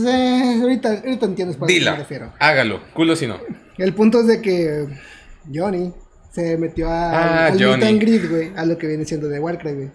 [0.06, 2.32] Eh, ahorita, ahorita entiendes para qué me Dila, refiero.
[2.40, 3.38] hágalo, culo si no.
[3.78, 4.86] El punto es de que
[5.54, 5.92] Johnny
[6.32, 7.84] se metió a, Ah, al meet Johnny.
[7.86, 9.90] and greet, güey, a lo que viene siendo de Warcraft, güey.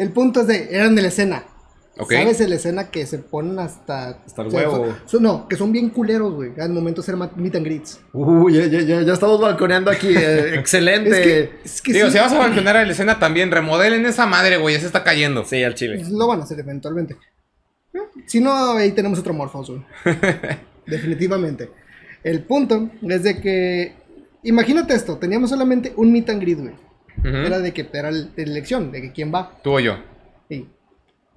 [0.00, 1.44] El punto es de, eran de la escena.
[2.08, 4.08] ¿Sabes el escena que se ponen hasta...
[4.24, 4.86] Hasta el o sea, huevo.
[4.86, 8.00] son- son- no, que son bien culeros, güey, al momento de ma- meet and greets.
[8.14, 10.08] Uy, ya, ya, ya, ya estamos balconeando aquí.
[10.08, 11.10] eh, excelente.
[11.10, 14.06] Es que, es que Digo, sí, si vas a balconar a la escena también, remodelen
[14.06, 15.44] esa madre, güey, ya se está cayendo.
[15.44, 16.02] Sí, al chile.
[16.10, 17.16] lo van a hacer eventualmente.
[18.26, 19.82] Si no, ahí tenemos otro Morphos, güey.
[20.86, 21.70] Definitivamente.
[22.24, 23.94] El punto es de que...
[24.42, 26.72] Imagínate esto, teníamos solamente un meet and greet, güey.
[27.24, 29.58] Era de que era la elección, de que quién va.
[29.62, 29.96] Tú o yo.
[30.48, 30.66] Y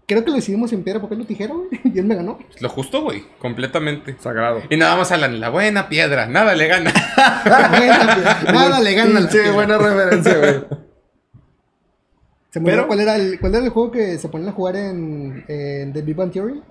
[0.08, 1.68] creo que lo decidimos en piedra, papel o tijera, güey.
[1.94, 2.40] Y él me ganó.
[2.60, 4.16] Lo justo, güey, completamente.
[4.20, 4.62] Sagrado.
[4.70, 6.92] Y nada más a la, la buena piedra, nada le gana.
[7.46, 9.20] Nada le gana.
[9.22, 9.52] la piedra.
[9.52, 10.54] buena referencia, güey.
[12.50, 14.54] ¿Se me olvidó Pero- cuál era, el, cuál era el juego que se ponían a
[14.54, 16.62] jugar en, en The Big Bang Theory?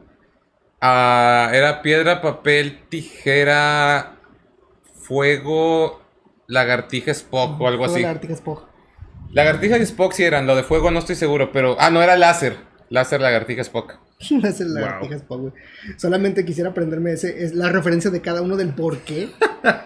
[0.81, 4.17] Ah, era piedra, papel, tijera,
[4.95, 6.01] fuego
[6.47, 8.01] Lagartija Spock o algo así.
[8.03, 8.69] la Ártica Spock.
[9.33, 11.77] Lagartija y Spock sí eran, lo de fuego no estoy seguro, pero...
[11.81, 12.57] Ah, no, era láser.
[12.91, 13.95] Láser, lagartija, Spock.
[14.21, 14.89] Es la Wow.
[14.91, 15.53] Ártica Spock, güey.
[15.97, 19.31] Solamente quisiera aprenderme ese, es la referencia de cada uno del por qué.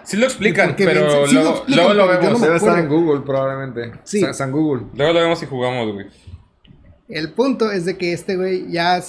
[0.03, 2.39] Sí lo explican, pero sí- lo luego, explican, luego lo vemos.
[2.39, 2.87] no Debe estar en.
[2.89, 3.99] Google, probablemente.
[4.03, 4.19] Sí.
[4.21, 4.87] San, San Google.
[4.93, 6.07] Luego lo vemos y jugamos, güey.
[7.09, 9.01] El punto es de que este güey ya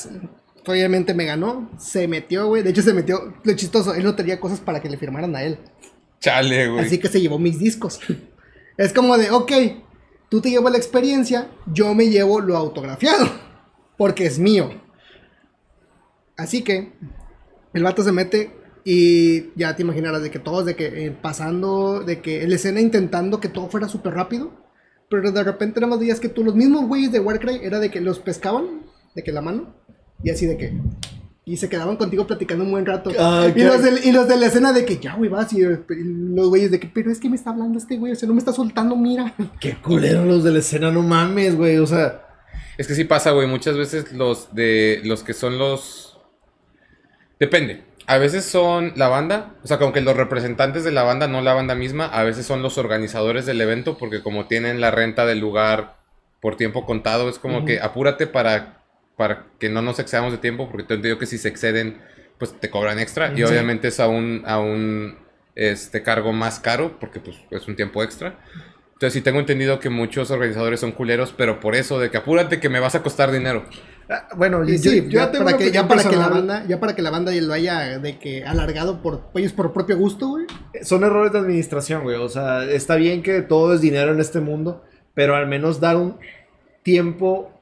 [0.67, 2.63] obviamente me ganó, se metió, güey.
[2.63, 5.43] De hecho, se metió, lo chistoso, él no tenía cosas para que le firmaran a
[5.43, 5.59] él.
[6.21, 6.87] Chale, güey.
[6.87, 8.01] Así que se llevó mis discos.
[8.79, 9.51] Es como de, ok,
[10.29, 13.27] tú te llevas la experiencia, yo me llevo lo autografiado,
[13.97, 14.71] porque es mío.
[16.37, 16.93] Así que
[17.73, 18.53] el vato se mete
[18.85, 22.81] y ya te imaginarás de que todos, de que eh, pasando, de que la escena
[22.81, 24.53] intentando que todo fuera súper rápido,
[25.11, 27.91] pero de repente nada más veías que tú, los mismos güeyes de Warcry, era de
[27.91, 28.83] que los pescaban,
[29.15, 29.75] de que la mano,
[30.23, 30.73] y así de que...
[31.49, 33.11] Y se quedaban contigo platicando un buen rato.
[33.19, 35.51] Ah, y, los del- y los de la escena de que ya, güey, vas.
[35.55, 38.29] Y, los güeyes de que, pero es que me está hablando este güey, o sea,
[38.29, 39.35] no me está soltando, mira.
[39.61, 41.79] Qué culero los de la escena, no mames, güey.
[41.79, 42.23] O sea,
[42.77, 43.47] Es que sí pasa, güey.
[43.47, 46.19] Muchas veces los de los que son los.
[47.41, 47.85] Depende.
[48.07, 51.43] A veces son la banda, o sea, como que los representantes de la banda, no
[51.43, 55.27] la banda misma, a veces son los organizadores del evento, porque como tienen la renta
[55.27, 55.97] del lugar
[56.41, 58.78] por tiempo contado, es como que apúrate para,
[59.19, 61.99] para que no nos excedamos de tiempo, porque te entiendo que si se exceden,
[62.39, 65.19] pues te cobran extra, y obviamente es a un, a un
[65.57, 68.39] este, cargo más caro, porque pues es un tiempo extra.
[68.93, 72.59] Entonces sí tengo entendido que muchos organizadores son culeros, pero por eso, de que apúrate
[72.59, 73.65] que me vas a costar dinero.
[74.09, 76.97] ah, bueno, Y sí, yo ya, para que, ya para que la banda, ya para
[76.97, 80.47] que la banda lo haya de que alargado por ellos por propio gusto, güey.
[80.83, 82.17] Son errores de administración, güey.
[82.17, 85.97] O sea, está bien que todo es dinero en este mundo, pero al menos dar
[85.97, 86.19] un
[86.83, 87.58] tiempo,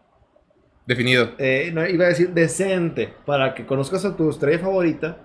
[0.87, 1.33] Definido.
[1.39, 5.19] eh, no, iba a decir decente, para que conozcas a tu estrella favorita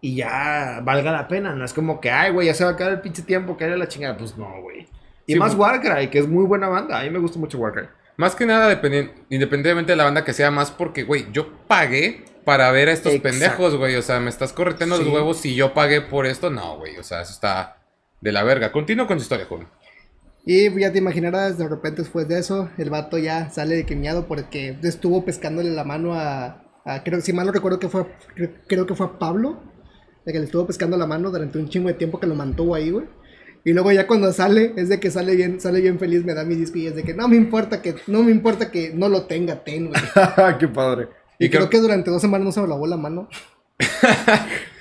[0.00, 1.54] y ya valga la pena.
[1.54, 3.64] No es como que, ay, güey, ya se va a acabar el pinche tiempo, que
[3.64, 4.16] era la chingada.
[4.16, 4.86] Pues no, güey.
[5.26, 5.70] Y Sí, más güey.
[5.70, 7.00] Warcry, que es muy buena banda.
[7.00, 7.88] A mí me gusta mucho Warcry.
[8.16, 12.24] Más que nada, dependien- independientemente de la banda que sea, más porque, güey, yo pagué
[12.44, 13.30] para ver a estos Exacto.
[13.30, 13.96] pendejos, güey.
[13.96, 15.04] O sea, me estás correteando Sí.
[15.04, 16.50] los huevos si yo pagué por esto.
[16.50, 16.96] No, güey.
[16.98, 17.78] O sea, eso está
[18.20, 18.70] de la verga.
[18.70, 19.66] Continúo con tu historia, joven.
[20.46, 24.26] Y ya te imaginarás, de repente después de eso, el vato ya sale de quemiado
[24.26, 28.50] porque estuvo pescándole la mano a, a- creo si mal no recuerdo que fue, creo,
[28.66, 29.62] creo que fue a Pablo,
[30.26, 32.74] de que le estuvo pescando la mano durante un chingo de tiempo que lo mantuvo
[32.74, 33.06] ahí, güey.
[33.64, 36.44] Y luego ya cuando sale, es de que sale bien, sale bien feliz, me da
[36.44, 39.08] mi disco y es de que no me importa que, no me importa que no
[39.08, 40.00] lo tenga, ten, güey.
[40.60, 41.08] Qué padre.
[41.38, 43.28] Y, Y creo creo- que durante dos semanas no se me lavó la mano.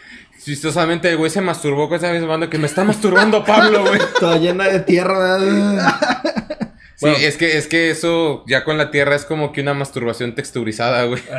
[0.44, 4.00] Chistosamente, el güey se masturbó con esa misma banda que me está masturbando Pablo, güey.
[4.20, 5.40] Toda llena de tierra.
[6.96, 7.18] Sí, Bueno.
[7.18, 11.06] es que, es que eso ya con la tierra es como que una masturbación texturizada,
[11.06, 11.22] güey.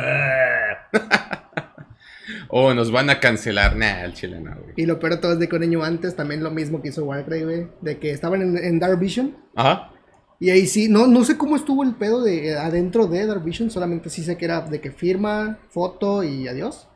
[2.47, 3.75] O nos van a cancelar.
[3.75, 4.73] Nah, el chile no, güey.
[4.77, 6.89] Y lo peor de todo es de que un año antes también lo mismo que
[6.89, 7.67] hizo Warcry, güey.
[7.81, 9.35] De que estaban en, en Dark Vision.
[9.55, 9.91] Ajá.
[10.39, 13.43] Y ahí sí, no, no sé cómo estuvo el pedo de eh, adentro de Dark
[13.43, 16.87] Vision, solamente sí sé que era de que firma, foto y adiós.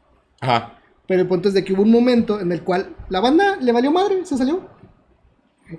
[0.42, 0.79] Ajá.
[1.10, 3.72] Pero el punto es de que hubo un momento en el cual la banda le
[3.74, 4.62] valió madre, se salió.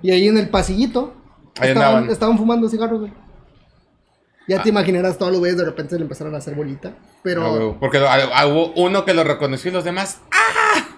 [0.03, 1.13] Y ahí en el pasillito
[1.59, 3.13] estaban, fumando cigarros, güey.
[4.47, 4.71] Ya te Ah.
[4.71, 6.93] imaginarás todos los güeyes de repente le empezaron a hacer bolita.
[7.23, 10.19] Pero Ah, güey, Porque ah, ah, hubo uno que lo reconoció y los demás.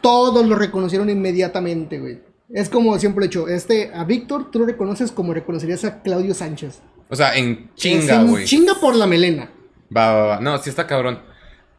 [0.01, 2.19] todos lo reconocieron inmediatamente, güey.
[2.49, 6.33] Es como siempre he hecho, este, a Víctor tú lo reconoces como reconocerías a Claudio
[6.33, 6.81] Sánchez.
[7.09, 8.45] O sea, en chinga, Es en güey.
[8.45, 9.49] Chinga por la melena.
[9.95, 10.39] Va, va, va.
[10.39, 11.19] No, sí está cabrón.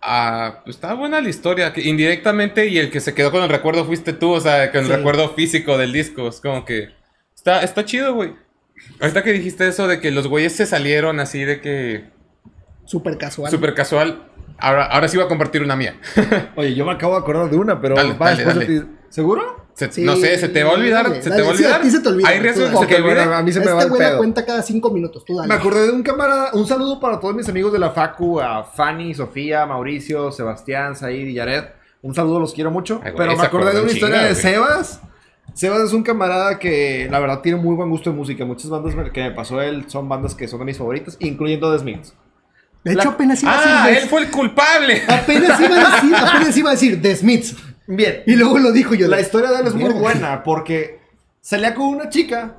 [0.06, 1.72] Ah, pues está buena la historia.
[1.72, 4.80] que indirectamente, y el que se quedó con el recuerdo fuiste tú, o sea, con
[4.82, 4.92] el Sí.
[4.92, 6.28] recuerdo físico del disco.
[6.28, 6.90] Es como que.
[7.34, 8.34] Está, está chido, güey.
[9.00, 12.04] Ahorita que dijiste eso de que los güeyes se salieron así de que.
[12.84, 13.50] Súper casual.
[13.50, 14.28] Súper casual.
[14.58, 15.96] Ahora, ahora sí voy a compartir una mía.
[16.56, 18.86] Oye, yo me acabo de acordar de una, pero Dale, va dale, después de dale.
[18.86, 18.96] ti.
[19.08, 19.64] ¿Seguro?
[19.74, 21.08] Se- Sí, no sé, ¿se te va a olvidar?
[21.08, 21.82] dale, ¿Se te va a Sí, a olvidar?
[21.82, 23.20] ti se te olvida, ¿Hay riesgo que se te olvide?
[23.22, 24.18] a mí se me este va el pedo.
[24.18, 25.48] cuenta cada cinco minutos, tú dale.
[25.48, 26.50] Me acordé de un camarada.
[26.52, 31.26] Un saludo para todos mis amigos de la Facu, a Fanny, Sofía, Mauricio, Sebastián, Said
[31.26, 31.64] y Yared.
[32.02, 33.00] Un saludo, los quiero mucho.
[33.04, 34.34] Ay, güey, pero me acordé de una historia de güey.
[34.36, 35.00] Sebas.
[35.54, 38.44] Sebas es un camarada que la verdad tiene muy buen gusto de música.
[38.44, 41.78] Muchas bandas que me pasó él son bandas que son de mis favoritas, incluyendo The
[41.80, 42.14] Smiths.
[42.84, 44.02] De hecho, la- apenas iba a Ah, decir.
[44.04, 45.02] él fue el culpable.
[45.08, 47.56] Apenas iba a decir, apenas iba a decir The Smiths.
[47.86, 48.22] Bien.
[48.26, 49.08] Y luego lo dijo yo.
[49.08, 51.00] La historia de él es muy buena porque
[51.40, 52.56] salía con una chica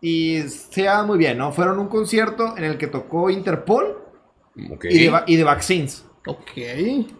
[0.00, 1.52] y se llevaban muy bien, ¿no?
[1.52, 3.98] Fueron a un concierto en el que tocó Interpol
[4.56, 6.04] y, de, y de Vaccines.
[6.26, 6.50] Ok.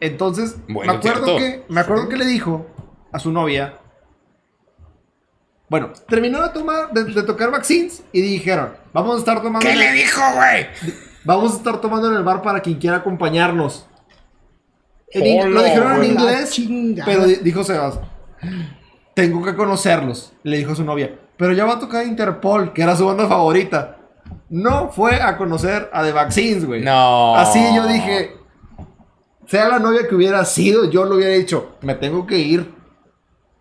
[0.01, 2.66] Entonces, me acuerdo, que, me acuerdo que le dijo
[3.12, 3.79] a su novia.
[5.68, 9.61] Bueno, terminó de, tomar, de, de tocar Vaccines y dijeron: Vamos a estar tomando.
[9.61, 10.66] ¿Qué le dijo, güey?
[11.29, 13.87] Vamos a estar tomando en el bar para quien quiera acompañarnos.
[15.11, 17.05] En ing- Hola, lo dijeron en inglés, chingada.
[17.05, 18.01] pero di- dijo Sebas.
[19.12, 20.33] tengo que conocerlos.
[20.43, 23.29] Le dijo a su novia, pero ya va a tocar Interpol, que era su banda
[23.29, 23.97] favorita.
[24.49, 26.83] No fue a conocer a The Vaccines, güey.
[26.83, 27.37] No.
[27.37, 28.33] Así yo dije,
[29.47, 32.73] sea la novia que hubiera sido, yo lo hubiera dicho, me tengo que ir.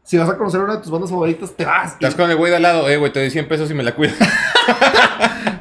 [0.04, 1.94] Si vas a conocer una de tus bandas favoritas, te vas.
[1.96, 3.84] Estás con el güey de al lado, eh, güey, te doy 100 pesos y me
[3.84, 4.16] la cuidas.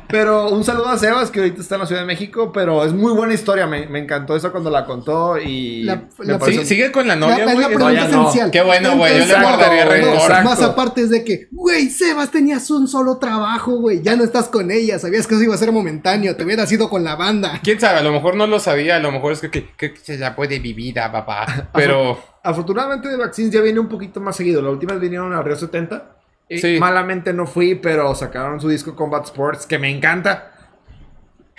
[0.09, 2.93] Pero un saludo a Sebas, que ahorita está en la Ciudad de México, pero es
[2.93, 3.67] muy buena historia.
[3.67, 5.83] Me, me encantó eso cuando la contó y...
[5.83, 7.59] La- la- Sí, sigue con la novia, es güey.
[7.59, 8.21] la pregunta ya no.
[8.23, 8.51] esencial.
[8.51, 10.45] Qué bueno, güey, yo le guardaría rencor.
[10.45, 14.01] Más aparte es de que, güey, Sebas, tenías un solo trabajo, güey.
[14.03, 14.99] Ya no estás con ella.
[14.99, 16.37] Sabías que eso iba a ser momentáneo.
[16.37, 17.61] Te hubieras ido con la banda.
[17.65, 19.97] Quién sabe, a lo mejor no lo sabía, a lo mejor es que, que, que
[19.97, 21.71] se la puede vivir a papá.
[21.75, 24.63] Pero Afortunadamente The Vaccines ya viene un poquito más seguido.
[24.63, 26.16] La última vez vinieron al Río 70.
[26.49, 26.79] Sí.
[26.79, 30.53] Malamente no fui, pero sacaron su disco Combat Sports, que me encanta.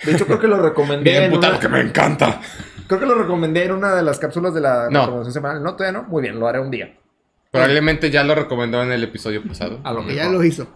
[0.04, 1.10] De hecho, creo que lo recomendé.
[1.10, 2.40] bien en putado una- que me encanta.
[2.86, 5.04] Creo que lo recomendé en una de las cápsulas de la No.
[5.06, 5.62] promoción semanal.
[5.62, 6.08] No, todavía no.
[6.08, 6.96] Muy bien, lo haré un día.
[7.50, 9.80] Probablemente ya lo recomendó en el episodio pasado.
[9.84, 10.36] A lo Que ya mejor.
[10.38, 10.68] lo hizo.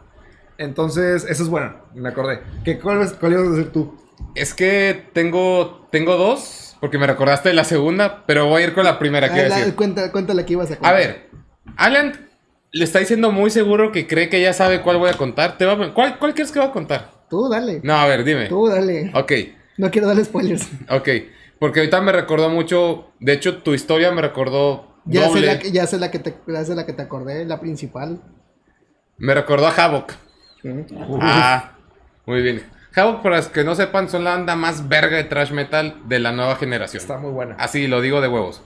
[0.59, 1.75] Entonces, eso es bueno.
[1.95, 2.43] Me acordé.
[2.65, 3.97] ¿Qué, cuál, ¿Cuál ibas a decir tú?
[4.35, 8.75] Es que tengo, tengo dos, porque me recordaste de la segunda, pero voy a ir
[8.75, 9.75] con la primera, Ah, decir.
[9.75, 10.95] cuenta, cuéntale que ibas a A contar.
[10.97, 11.31] ver,
[11.77, 12.29] Alan
[12.73, 15.59] le está diciendo muy seguro que cree que ya sabe cuál voy a contar.
[15.59, 17.11] Te va a- ¿Cuál, ¿Cuál quieres que voy a contar?
[17.29, 17.81] Tú dale.
[17.83, 18.47] No, a ver, dime.
[18.49, 19.11] Tú dale.
[19.15, 19.33] Ok,
[19.79, 20.69] No quiero darle spoilers.
[20.91, 21.09] ok.
[21.59, 25.71] Porque ahorita me recordó mucho, de hecho tu historia me recordó Ya sé, la, que-
[25.71, 28.21] ya, sé la que te, ya sé la que te acordé, la principal.
[29.19, 30.13] Me recordó a Havoc.
[31.21, 31.73] Ah,
[32.27, 32.63] muy bien.
[32.95, 36.19] Havoc, para los que no sepan, son la banda más verga de trash metal de
[36.19, 37.01] la nueva generación.
[37.01, 37.55] Está muy buena.
[37.59, 38.63] Así lo digo de huevos.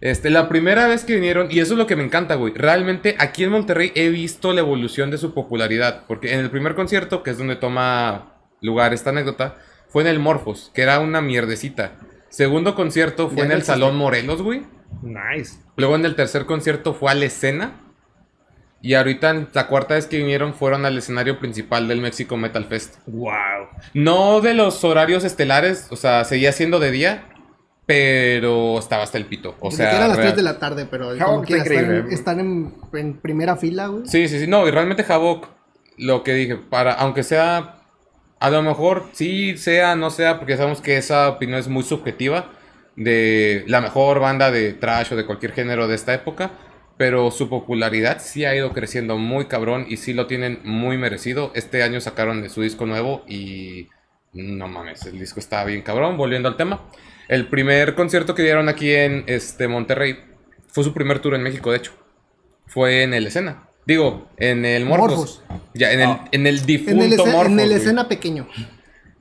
[0.00, 2.52] Este, la primera vez que vinieron, y eso es lo que me encanta, güey.
[2.54, 6.04] Realmente aquí en Monterrey he visto la evolución de su popularidad.
[6.06, 9.56] Porque en el primer concierto, que es donde toma lugar esta anécdota,
[9.88, 11.92] fue en el Morphos, que era una mierdecita.
[12.28, 13.72] Segundo concierto fue en el existe.
[13.72, 14.62] Salón Morelos, güey.
[15.02, 15.58] Nice.
[15.76, 17.80] Luego en el tercer concierto fue a la escena.
[18.82, 22.64] Y ahorita en la cuarta vez que vinieron fueron al escenario principal del México Metal
[22.66, 22.96] Fest.
[23.06, 23.68] Wow.
[23.94, 27.24] No de los horarios estelares, o sea, seguía siendo de día,
[27.86, 29.54] pero estaba hasta el pito.
[29.60, 33.14] O sea, eran las real- 3 de la tarde, pero como están, están en, en
[33.18, 34.06] primera fila, güey.
[34.06, 35.46] Sí, sí, sí, no, y realmente Havok,
[35.96, 37.76] lo que dije, para, aunque sea,
[38.40, 42.50] a lo mejor sí sea, no sea, porque sabemos que esa opinión es muy subjetiva
[42.96, 46.50] de la mejor banda de trash o de cualquier género de esta época,
[46.96, 51.52] pero su popularidad sí ha ido creciendo muy cabrón y sí lo tienen muy merecido.
[51.54, 53.88] Este año sacaron de su disco nuevo y
[54.32, 56.80] no mames, el disco está bien cabrón, volviendo al tema.
[57.28, 60.16] El primer concierto que dieron aquí en este Monterrey
[60.68, 61.92] fue su primer tour en México, de hecho.
[62.66, 63.68] Fue en el escena.
[63.86, 65.42] Digo, en el Morphos.
[65.48, 65.60] Morphos.
[65.74, 66.24] Ya, en el, Ah.
[66.32, 67.52] en el En difunto el, escena, Morphos.
[67.52, 67.80] en el güey.
[67.80, 68.48] escena pequeño.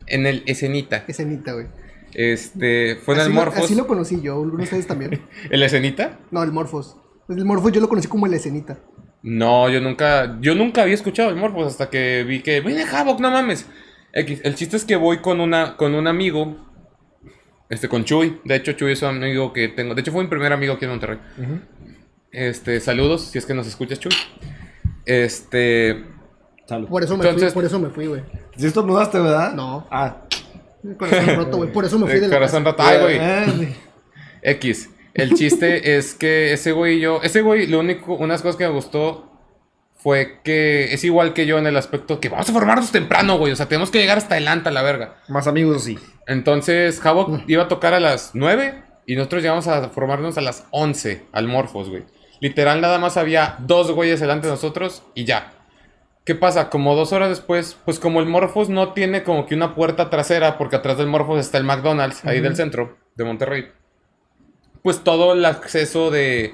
[0.07, 1.03] En el escenita.
[1.07, 1.67] Escenita, güey.
[2.13, 3.65] Este, fue en así el lo- Morphos.
[3.65, 5.21] así lo conocí yo, ¿alguno de ustedes también?
[5.49, 6.19] ¿El escenita?
[6.31, 6.97] No, el Morphos.
[7.29, 8.79] El Morphos yo lo conocí como el escenita.
[9.23, 13.19] No, yo nunca, yo nunca había escuchado el Morphos hasta que vi que, viene Havoc,
[13.19, 13.65] no mames.
[14.13, 16.55] El chiste es que voy con una, con un amigo,
[17.69, 18.39] este, con Chuy.
[18.43, 19.95] De hecho, Chuy es un amigo que tengo.
[19.95, 21.19] De hecho, fue mi primer amigo aquí en Monterrey.
[22.31, 24.11] Este, saludos, si es que nos escuchas, Chuy.
[25.05, 26.03] Este,
[26.67, 26.87] Salud.
[26.87, 28.23] Por eso me Entonces- fui, por eso me fui, güey.
[28.57, 29.53] ¿Sí estornudaste, verdad?
[29.53, 29.87] No.
[29.91, 30.23] Ah.
[30.83, 31.71] El Corazón roto, güey.
[31.71, 32.81] Por eso me fui de de la corazón roto.
[32.83, 33.17] Ay, güey.
[33.19, 33.75] Eh,
[34.41, 34.89] X.
[35.13, 37.19] El chiste es que ese güey y yo.
[37.21, 39.34] Ese güey, lo único, unas cosas que me gustó
[40.05, 43.53] fue que es igual que yo en el aspecto que vamos a formarnos temprano, güey.
[43.53, 45.15] O sea, tenemos que llegar hasta adelante a la verga.
[45.29, 45.97] Más amigos, sí.
[46.27, 50.67] Entonces, Havok iba a tocar a las 9 y nosotros llegamos a formarnos a las
[50.69, 52.03] 11 al Morphos, güey.
[52.39, 55.53] Literal, nada más había dos güeyes delante de nosotros y ya.
[56.23, 56.69] ¿Qué pasa?
[56.69, 60.59] Como dos horas después, pues como el Morphos no tiene como que una puerta trasera,
[60.59, 63.71] porque atrás del Morphos está el McDonald's, ahí del centro de Monterrey.
[64.83, 66.53] Pues todo el acceso de.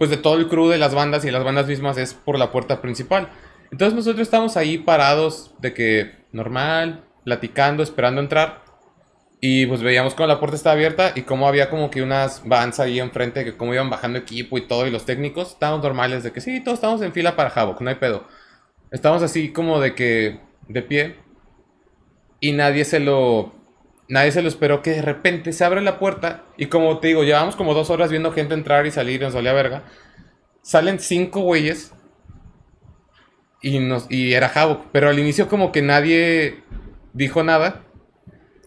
[0.00, 2.50] Pues de todo el crew de las bandas y las bandas mismas es por la
[2.50, 3.28] puerta principal.
[3.70, 8.62] Entonces nosotros estamos ahí parados de que normal, platicando, esperando entrar.
[9.42, 12.80] Y pues veíamos cómo la puerta estaba abierta y cómo había como que unas vans
[12.80, 16.32] ahí enfrente, que cómo iban bajando equipo y todo, y los técnicos estábamos normales de
[16.32, 18.26] que sí, todos estamos en fila para Havok, no hay pedo.
[18.90, 21.16] Estamos así como de que de pie
[22.40, 23.52] y nadie se lo
[24.10, 27.22] nadie se lo esperó que de repente se abre la puerta y como te digo,
[27.22, 29.84] llevamos como dos horas viendo gente entrar y salir, nos valía verga.
[30.62, 31.92] Salen cinco güeyes
[33.62, 36.62] y, nos, y era Havok, pero al inicio como que nadie
[37.12, 37.84] dijo nada.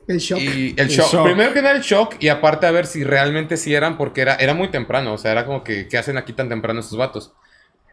[0.07, 0.39] El shock.
[0.39, 1.11] Y el El shock.
[1.11, 1.23] shock.
[1.25, 4.35] Primero que nada el shock y aparte a ver si realmente sí eran porque era,
[4.35, 5.13] era muy temprano.
[5.13, 7.33] O sea, era como que ¿qué hacen aquí tan temprano estos vatos?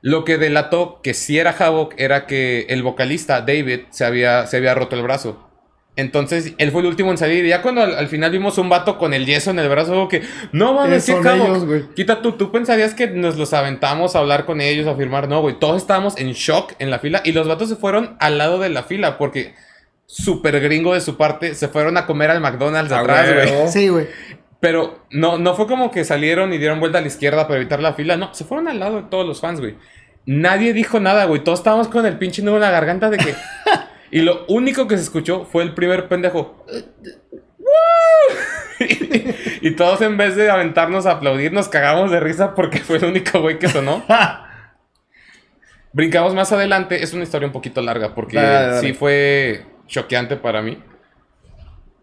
[0.03, 4.57] Lo que delató que sí era Havok era que el vocalista David se había, se
[4.57, 5.50] había roto el brazo.
[5.97, 7.45] Entonces, él fue el último en salir.
[7.45, 9.93] Y ya cuando al, al final vimos un vato con el yeso en el brazo,
[9.93, 10.23] como que,
[10.53, 11.11] no mames,
[11.67, 11.85] güey.
[11.95, 15.29] Quita tú, tú pensarías que nos los aventamos a hablar con ellos, a firmar.
[15.29, 17.21] No, güey, todos estábamos en shock en la fila.
[17.25, 19.55] Y los vatos se fueron al lado de la fila porque,
[20.07, 23.51] súper gringo de su parte, se fueron a comer al McDonald's Ah, atrás, güey.
[23.55, 23.69] güey.
[23.69, 24.07] Sí, güey.
[24.61, 27.81] Pero no, no fue como que salieron y dieron vuelta a la izquierda para evitar
[27.81, 28.17] la fila.
[28.17, 29.75] No, se fueron al lado de todos los fans, güey.
[30.27, 31.43] Nadie dijo nada, güey.
[31.43, 33.35] Todos estábamos con el pinche nudo en la garganta de que.
[34.11, 36.65] y lo único que se escuchó fue el primer pendejo.
[37.59, 37.69] ¡Woo!
[39.61, 43.05] y todos en vez de aventarnos a aplaudir, nos cagamos de risa porque fue el
[43.05, 44.03] único güey que sonó.
[45.93, 47.03] Brincamos más adelante.
[47.03, 48.81] Es una historia un poquito larga porque Dale, dale, dale.
[48.81, 50.79] sí fue choqueante para mí.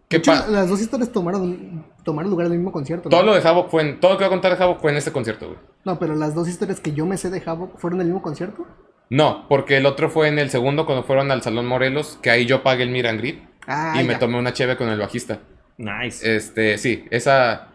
[0.08, 3.10] ¿Qué hecho, las dos historias tomaron, tomaron lugar en el mismo concierto.
[3.10, 3.10] ¿no?
[3.10, 4.90] Todo lo de Havoc fue en, todo lo que voy a contar de Havoc fue
[4.90, 5.58] en este concierto, güey.
[5.84, 8.22] No, pero las dos historias que yo me sé de Havoc fueron en el mismo
[8.22, 8.66] concierto.
[9.10, 12.44] No, porque el otro fue en el segundo cuando fueron al Salón Morelos, que ahí
[12.46, 13.36] yo pagué el Miran Grid
[13.70, 15.40] Ah, y me tomé una cheve con el bajista.
[15.76, 16.36] Nice.
[16.36, 17.68] Este, sí, esa.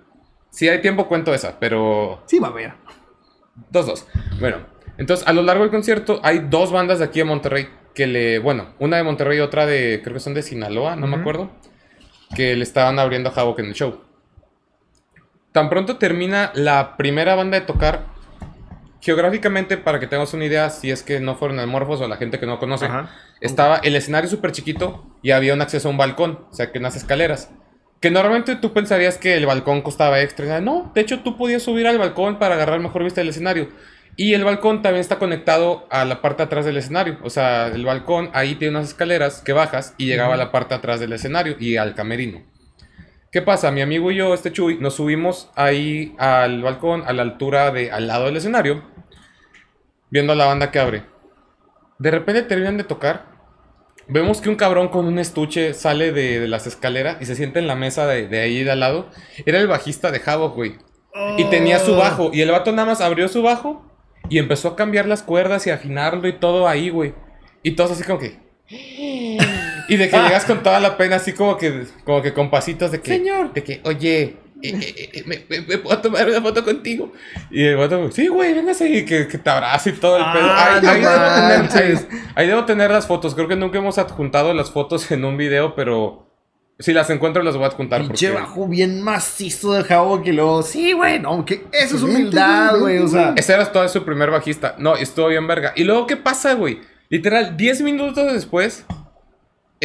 [0.50, 2.24] Si hay tiempo, cuento esa, pero.
[2.26, 2.74] Sí, va a ver.
[3.70, 4.08] Dos, dos.
[4.40, 4.58] Bueno,
[4.98, 8.40] entonces a lo largo del concierto hay dos bandas de aquí de Monterrey que le.
[8.40, 10.02] Bueno, una de Monterrey y otra de.
[10.04, 11.52] Creo que son de Sinaloa, no me acuerdo.
[12.36, 14.02] Que le estaban abriendo a Havoc en el show.
[15.52, 18.08] Tan pronto termina la primera banda de tocar.
[19.04, 22.40] Geográficamente, para que tengamos una idea, si es que no fueron almorfos o la gente
[22.40, 23.10] que no conoce, Ajá.
[23.42, 26.80] estaba el escenario súper chiquito y había un acceso a un balcón, o sea, que
[26.80, 27.52] unas escaleras.
[28.00, 30.62] Que normalmente tú pensarías que el balcón costaba extra.
[30.62, 33.68] No, de hecho tú podías subir al balcón para agarrar mejor vista del escenario.
[34.16, 37.18] Y el balcón también está conectado a la parte de atrás del escenario.
[37.24, 40.76] O sea, el balcón ahí tiene unas escaleras que bajas y llegaba a la parte
[40.76, 42.42] de atrás del escenario y al camerino.
[43.34, 43.72] ¿Qué pasa?
[43.72, 47.90] Mi amigo y yo, este Chuy, nos subimos ahí al balcón a la altura de
[47.90, 48.84] al lado del escenario,
[50.12, 51.06] viendo a la banda que abre.
[51.98, 53.26] De repente terminan de tocar.
[54.08, 57.58] Vemos que un cabrón con un estuche sale de, de las escaleras y se sienta
[57.58, 59.10] en la mesa de, ahí de al lado.
[59.48, 60.78] Era el bajista de Havoc, güey.
[61.40, 62.30] Y tenía su bajo.
[62.32, 63.84] Y el vato nada más abrió su bajo
[64.30, 67.16] y empezó a cambiar las cuerdas y afinarlo y todo ahí, güey.
[67.64, 68.38] Y todos así como que.
[69.90, 72.92] Y de que llegas con toda la pena, así como que, como que con pasitos
[72.92, 73.12] de que.
[73.12, 73.54] Señor.
[73.54, 77.12] De que, oye, eh, eh, eh, ¿me, me- me puedo tomar una foto contigo?
[77.52, 80.34] Y el vato, sí, güey, véngase y que, que te abrace y todo el Ah,
[80.34, 80.52] pedo.
[80.54, 83.36] Ahí, no ahí debo tener, ahí- ahí debo tener las fotos.
[83.36, 86.30] Creo que nunca hemos adjuntado las fotos en un video, pero
[86.80, 88.02] si las encuentro las voy a adjuntar.
[88.02, 88.42] Pinche Porque...
[88.42, 92.98] bajo bien macizo de Havoc y luego, sí, güey, no, que eso es humildad, güey,
[92.98, 93.34] güey, o sea.
[93.36, 94.76] Ese era todo su primer bajista.
[94.80, 95.74] No, estuvo bien verga.
[95.76, 96.80] Y luego, ¿qué pasa, güey?
[97.10, 98.86] Literal, 10 minutos después,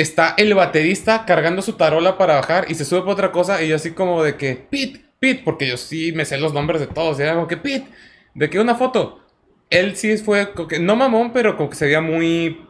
[0.01, 3.63] está el baterista cargando su tarola para bajar y se sube por otra cosa.
[3.63, 6.81] Y yo así como de que, Pit, Pit, porque yo sí me sé los nombres
[6.81, 7.19] de todos.
[7.19, 7.87] Y era como que, Pit,
[8.35, 9.25] de que una foto.
[9.71, 12.65] Él sí fue, como que, no mamón, pero como que se veía muy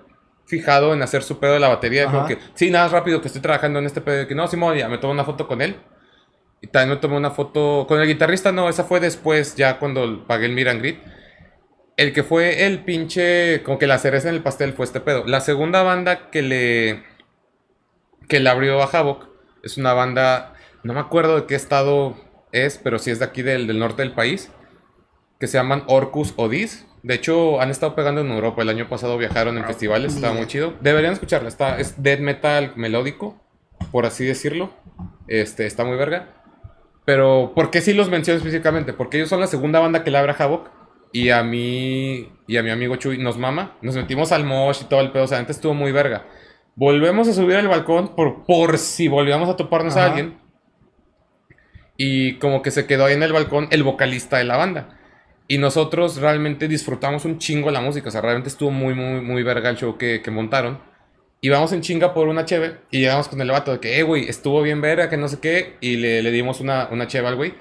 [0.47, 2.07] fijado en hacer su pedo de la batería.
[2.07, 4.27] Como que, sí, nada rápido que estoy trabajando en este pedo.
[4.27, 5.77] Que, no, Simón, ya me tomo una foto con él.
[6.63, 10.27] Y también me tomé una foto con el guitarrista, no, esa fue después, ya cuando
[10.27, 10.97] pagué el Miran Grid.
[11.97, 15.25] El que fue el pinche, como que la cereza en el pastel fue este pedo.
[15.27, 17.03] La segunda banda que le,
[18.29, 19.27] que le abrió a Havoc
[19.63, 22.17] es una banda, no me acuerdo de qué estado
[22.53, 24.51] es, pero sí es de aquí del, del norte del país,
[25.39, 26.87] que se llaman Orcus Odis.
[27.03, 28.63] De hecho, han estado pegando en Europa.
[28.63, 30.75] El año pasado viajaron en festivales, estaba muy chido.
[30.81, 33.41] Deberían escucharla, está, es death metal melódico,
[33.93, 34.71] por así decirlo.
[35.29, 36.35] Este, está muy verga.
[37.05, 38.93] Pero, ¿por qué sí los menciono específicamente?
[38.93, 40.71] Porque ellos son la segunda banda que le abre a Havoc.
[41.11, 43.79] Y a mí y a mi amigo Chuy nos mama.
[43.81, 45.25] Nos metimos al mosh y todo el pedo.
[45.25, 46.27] O sea, antes estuvo muy verga.
[46.79, 50.09] Volvemos a subir al balcón por, por si volvíamos a toparnos a Ajá.
[50.11, 50.39] alguien.
[51.97, 54.97] Y como que se quedó ahí en el balcón el vocalista de la banda.
[55.49, 58.11] Y nosotros realmente disfrutamos un chingo la música.
[58.11, 60.79] O sea, realmente estuvo muy, muy, muy verga el show que, que montaron.
[61.41, 62.77] Y vamos en chinga por una cheve.
[62.93, 65.41] Y llegamos con el vato de que, eh, güey, estuvo bien verga, que no sé
[65.41, 65.79] qué.
[65.81, 67.55] Y le, le dimos una, una cheve al güey.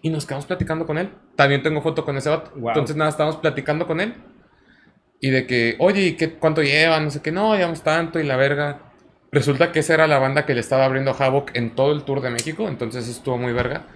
[0.00, 1.10] Y nos quedamos platicando con él.
[1.34, 2.52] También tengo foto con ese vato.
[2.54, 2.68] Wow.
[2.68, 4.14] Entonces, nada, estábamos platicando con él.
[5.20, 7.04] Y de que, oye, ¿y qué, cuánto llevan?
[7.04, 8.92] No sé qué, no, llevamos tanto y la verga.
[9.32, 12.04] Resulta que esa era la banda que le estaba abriendo a Havoc en todo el
[12.04, 12.68] tour de México.
[12.68, 13.86] Entonces estuvo muy verga.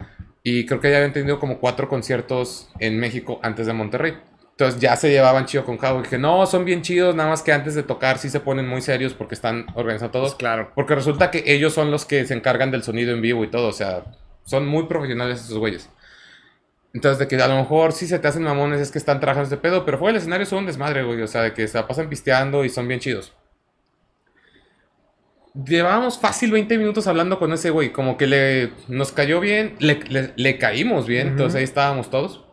[0.42, 4.14] Y creo que ya habían tenido como cuatro conciertos en México antes de Monterrey.
[4.50, 6.00] Entonces ya se llevaban chido con Havoc.
[6.00, 8.68] Y dije, no, son bien chidos, nada más que antes de tocar sí se ponen
[8.68, 10.32] muy serios porque están organizando todos.
[10.32, 10.70] Pues claro.
[10.74, 13.68] Porque resulta que ellos son los que se encargan del sonido en vivo y todo.
[13.68, 14.04] O sea,
[14.44, 15.88] son muy profesionales esos güeyes.
[16.94, 19.44] Entonces, de que a lo mejor sí se te hacen mamones es que están trabajando
[19.52, 19.84] este pedo.
[19.84, 21.20] Pero fue el escenario son un desmadre, güey.
[21.22, 23.32] O sea, de que se la pasan pisteando y son bien chidos.
[25.54, 27.92] Llevábamos fácil 20 minutos hablando con ese güey.
[27.92, 29.76] Como que le, nos cayó bien.
[29.78, 31.28] Le, le- le caímos bien.
[31.28, 32.44] Entonces ahí estábamos todos.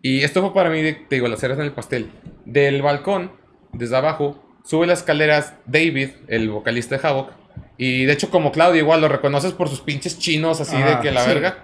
[0.00, 2.10] Y esto fue para mí, de- te digo, las ceras en el pastel.
[2.44, 3.32] Del balcón,
[3.72, 7.30] desde abajo, sube las escaleras David, el vocalista de Havoc,
[7.76, 11.10] Y de hecho, como Claudio, igual lo reconoces por sus pinches chinos, así de que
[11.10, 11.28] la sí.
[11.28, 11.58] verga.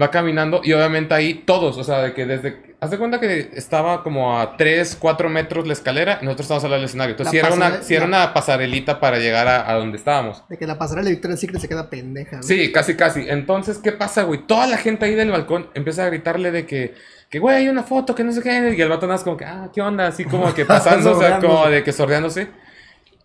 [0.00, 2.70] Va caminando y obviamente ahí todos, o sea, de que desde...
[2.80, 6.64] Haz de cuenta que estaba como a 3, 4 metros la escalera y nosotros estábamos
[6.64, 7.10] al lado del escenario.
[7.12, 10.44] Entonces, sí era, una, sí era una pasarelita para llegar a, a donde estábamos.
[10.48, 12.36] De que la pasarela de Victoria's Secret se queda pendeja.
[12.36, 12.42] ¿no?
[12.42, 13.28] Sí, casi, casi.
[13.28, 14.46] Entonces, ¿qué pasa, güey?
[14.46, 16.94] Toda la gente ahí del balcón empieza a gritarle de que,
[17.28, 18.74] que güey, hay una foto, que no sé qué.
[18.74, 20.06] Y el vato nada más como que, ah, ¿qué onda?
[20.06, 22.48] Así como que pasando, o sea, como de que sordeándose.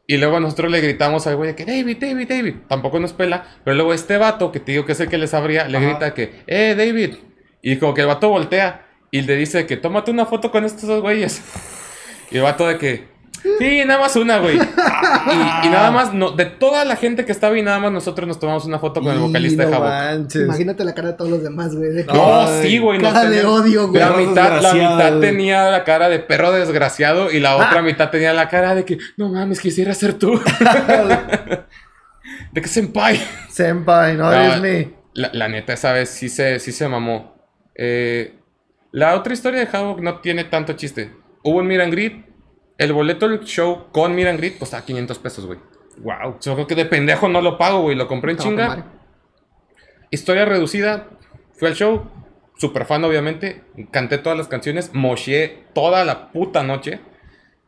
[0.07, 2.55] Y luego nosotros le gritamos al güey que, David, David, David.
[2.67, 3.45] Tampoco nos pela.
[3.63, 5.87] Pero luego este vato, que te digo que es el que les abría, le Ajá.
[5.87, 7.15] grita que, eh, David.
[7.61, 10.87] Y como que el vato voltea y le dice que, tómate una foto con estos
[10.87, 11.41] dos güeyes.
[12.29, 13.14] Y el vato de que,
[13.59, 14.57] sí, nada más una, güey.
[14.57, 18.27] Y, y nada más, no, de toda la gente que estaba ahí, nada más nosotros
[18.27, 19.89] nos tomamos una foto con el Y vocalista de no Havoc.
[19.89, 20.41] manches.
[20.43, 21.89] Imagínate la cara de todos los demás, güey.
[21.91, 23.01] de No, Ay, sí, güey.
[23.01, 24.01] cara de odio, güey.
[24.01, 28.33] La mitad, la mitad tenía la cara de perro desgraciado y la otra mitad tenía
[28.33, 30.39] la cara de que, no mames, quisiera ser tú.
[32.51, 33.21] de que senpai.
[33.49, 34.93] Senpai, no, eres me.
[35.13, 37.35] La, la neta, esa vez sí se, sí se mamó.
[37.75, 38.35] Eh,
[38.91, 41.11] la otra historia de Havoc no tiene tanto chiste.
[41.43, 42.23] Hubo un Miran Grid.
[42.77, 45.59] El boleto del show con Miran Grid costaba 500 pesos, güey.
[45.97, 46.39] Wow.
[46.41, 47.95] Yo creo que de pendejo no lo pago, güey.
[47.95, 48.85] Lo compré en chinga.
[50.11, 51.07] Historia reducida.
[51.53, 52.11] Fui al show.
[52.57, 53.63] Super fan, obviamente.
[53.91, 54.91] Canté todas las canciones.
[54.93, 56.99] Mosheé toda la puta noche.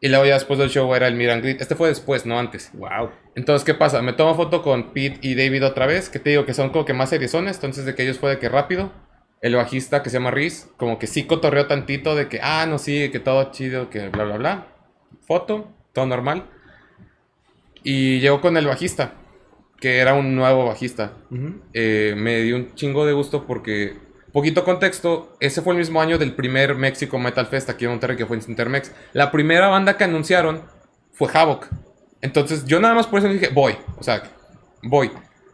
[0.02, 1.62] Y luego ya después del show era el Miran Grid.
[1.62, 2.72] Este fue después, no antes.
[2.74, 3.12] Wow.
[3.36, 4.02] Entonces, ¿qué pasa?
[4.02, 6.10] Me tomo foto con Pete y David otra vez.
[6.10, 7.56] Que te digo que son como que más seriezones.
[7.56, 8.92] Entonces, de que ellos fue de que rápido.
[9.42, 10.70] El bajista que se llama Riz.
[10.76, 12.14] Como que sí cotorreó tantito.
[12.14, 13.90] De que, ah, no, sí, que todo chido.
[13.90, 14.68] Que bla, bla, bla.
[15.26, 15.68] Foto.
[15.94, 16.46] Todo normal.
[17.84, 19.14] Y llegó con el bajista.
[19.80, 21.14] Que era un nuevo bajista
[21.72, 23.96] eh, me dio un chingo de gusto porque,
[24.32, 28.18] poquito contexto, ese fue el mismo año del primer México Metal Fest aquí en Monterrey,
[28.18, 28.92] que fue en Intermex.
[29.14, 30.64] La primera banda que anunciaron
[31.14, 31.68] fue Havoc.
[32.22, 34.24] Entonces yo nada más por eso dije, voy, o sea,
[34.82, 35.12] voy.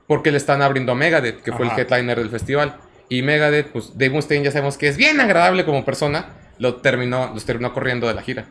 [0.08, 2.78] Porque le están abriendo a Megadeth, que fue el headliner del festival.
[3.10, 6.30] Y Megadeth, pues Dave Mustaine ya sabemos que es bien agradable como persona,
[6.60, 8.48] lo terminó, los terminó corriendo de la gira.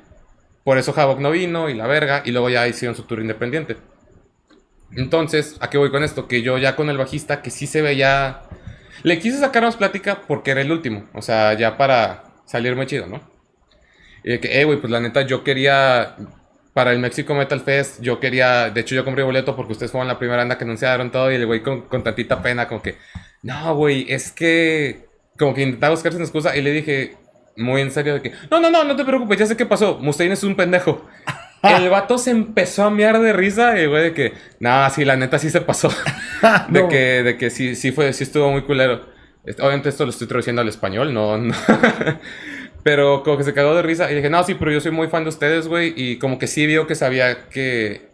[0.65, 3.77] Por eso Havoc no vino y la verga, y luego ya hicieron su tour independiente.
[4.95, 6.29] Entonces, ¿a qué voy con esto?
[6.29, 8.43] Que yo ya con el bajista, que sí se veía...
[9.03, 11.09] Le quise sacar más plática porque era el último.
[11.15, 13.21] O sea, ya para salir muy chido, ¿no?
[14.23, 16.17] Y de que, eh, güey, pues la neta, yo quería...
[16.75, 18.71] Para el México Metal Fest, yo quería...
[18.71, 21.33] De hecho, yo compré boleto porque ustedes fueron la primera banda que anunciaron todo.
[21.33, 22.97] Y el güey con tantita pena, como que...
[23.43, 25.07] No, güey, es que...
[25.39, 26.57] Como que intentaba buscarse una excusa.
[26.57, 27.17] Y le dije,
[27.57, 28.33] muy en serio, de que...
[28.51, 29.99] No, no, no, no te preocupes, ya sé qué pasó.
[29.99, 31.07] Mustaine es un pendejo.
[31.63, 35.17] El vato se empezó a mear de risa y güey de que, nada, sí, la
[35.17, 35.91] neta sí se pasó.
[36.69, 36.89] de No.
[36.89, 39.07] que, de que sí, sí fue, sí estuvo muy culero.
[39.61, 41.55] Obviamente esto lo estoy traduciendo al español, no, no.
[42.83, 45.07] pero como que se cagó de risa y dije, no, sí, pero yo soy muy
[45.09, 45.93] fan de ustedes, güey.
[45.97, 48.11] Y como que sí vio que sabía que,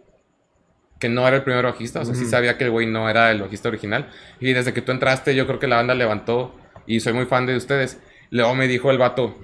[0.98, 2.00] que no era el primer bajista.
[2.00, 4.10] O sea, sí sabía que el güey no era el bajista original.
[4.40, 6.54] Y desde que tú entraste, yo creo que la banda levantó
[6.86, 7.98] y soy muy fan de ustedes.
[8.30, 9.36] Luego me dijo el vato,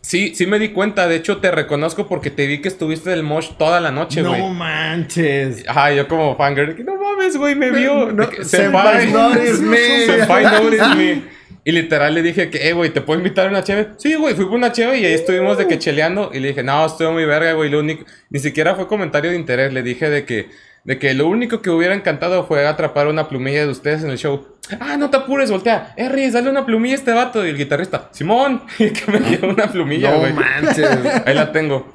[0.00, 1.08] Sí, sí me di cuenta.
[1.08, 4.38] De hecho, te reconozco porque te vi que estuviste del mosh toda la noche, güey.
[4.38, 5.64] No manches.
[5.66, 8.12] Ajá, yo como fangirl, no mames, güey, me vio.
[8.12, 10.06] No, que, senpai noticed me.
[10.06, 11.22] Senpai noticed me.
[11.64, 13.88] Y literal le dije que, eh, güey, ¿te puedo invitar a una cheve?
[13.96, 16.30] Sí, güey, fui por una cheve y ahí estuvimos de que cheleando.
[16.34, 17.70] Y le dije, no, estuvo muy verga, güey.
[17.70, 19.72] Lo único, ni siquiera fue comentario de interés.
[19.72, 20.50] Le dije de que,
[20.84, 24.18] de que lo único que hubiera encantado fue atrapar una plumilla de ustedes en el
[24.18, 24.46] show.
[24.80, 25.94] Ah, no te apures, voltea.
[25.96, 27.44] Riz, dale una plumilla a este vato.
[27.44, 30.32] Y el guitarrista, Simón, y que me dio una plumilla, No güey.
[30.32, 30.86] manches.
[31.26, 31.94] Ahí la tengo.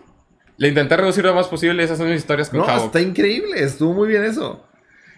[0.58, 1.84] Le intenté reducir lo más posible.
[1.84, 2.86] Esas son mis historias con No, Javo.
[2.88, 3.64] está increíble.
[3.64, 4.66] Estuvo muy bien eso.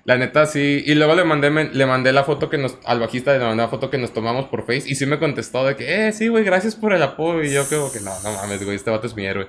[0.03, 0.83] La neta, sí.
[0.85, 2.77] Y luego le mandé, me- le mandé la foto que nos...
[2.85, 4.83] Al bajista le mandé la foto que nos tomamos por Face.
[4.89, 7.43] Y sí me contestó de que, eh, sí, güey, gracias por el apoyo.
[7.43, 9.47] Y yo creo que, no, no mames, güey, este vato es mi héroe.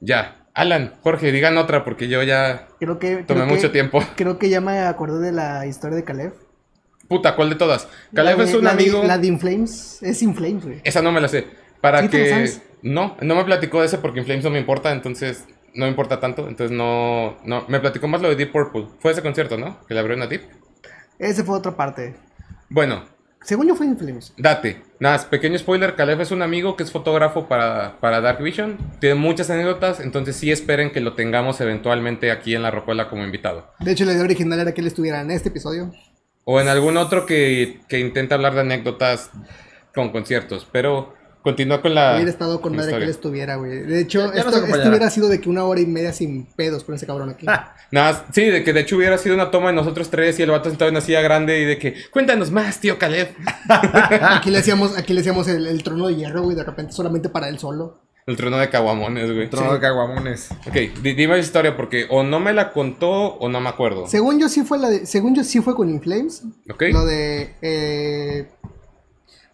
[0.00, 0.43] Ya.
[0.54, 3.16] Alan, Jorge, digan otra porque yo ya Creo que.
[3.16, 4.00] tomé creo que- mucho tiempo.
[4.16, 6.32] Creo que ya me acordé de la historia de Caleb.
[7.08, 7.88] Puta, ¿cuál de todas?
[8.14, 9.02] Caleb es un la de- amigo...
[9.04, 9.98] la de Inflames.
[10.02, 10.80] Es Inflames, güey.
[10.84, 11.46] Esa no me la sé.
[11.80, 12.50] Para ¿Sí te la que...
[12.82, 15.44] No, no me platicó de ese porque en Flames no me importa, entonces...
[15.74, 17.36] No me importa tanto, entonces no...
[17.44, 18.86] no me platicó más lo de Deep Purple.
[19.00, 19.84] Fue ese concierto, ¿no?
[19.86, 20.42] Que le abrieron a Deep.
[21.18, 22.14] Ese fue otra parte.
[22.70, 23.04] Bueno,
[23.44, 24.32] Según yo fue Inflames.
[24.38, 24.82] Date.
[24.98, 28.78] Nada, pequeño spoiler, Caleb es un amigo que es fotógrafo para, para Dark Vision.
[29.00, 33.22] Tiene muchas anécdotas, entonces sí esperen que lo tengamos eventualmente aquí en La Rocuela como
[33.22, 33.70] invitado.
[33.80, 35.92] De hecho, la idea original era que él estuviera en este episodio.
[36.44, 39.30] O en algún otro que, que intente hablar de anécdotas
[39.94, 40.66] con conciertos.
[40.72, 41.14] Pero
[41.44, 42.14] continúa con la...
[42.14, 43.82] Hubiera estado con madre que él estuviera, güey.
[43.82, 46.12] De hecho, Ya- ya nos esto, esto hubiera sido de que una hora y media
[46.12, 47.46] sin pedos con ese cabrón aquí.
[47.92, 50.50] Nada, sí, de que de hecho hubiera sido una toma de nosotros tres y el
[50.50, 53.28] vato sentado en una silla grande y de que, cuéntanos más, tío Caleb.
[53.68, 57.28] Aquí le hacíamos, aquí le hacíamos el, el trono de hierro, güey, de repente solamente
[57.28, 58.00] para él solo.
[58.26, 59.50] El trono de caguamones, güey.
[59.50, 60.48] Trono de caguamones.
[60.66, 60.72] Ok,
[61.02, 64.06] di- dime la historia porque o no me la contó o no me acuerdo.
[64.08, 66.42] Según yo sí fue la de- según yo sí fue con Inflames.
[66.72, 66.84] Ok.
[66.90, 68.48] Lo de eh,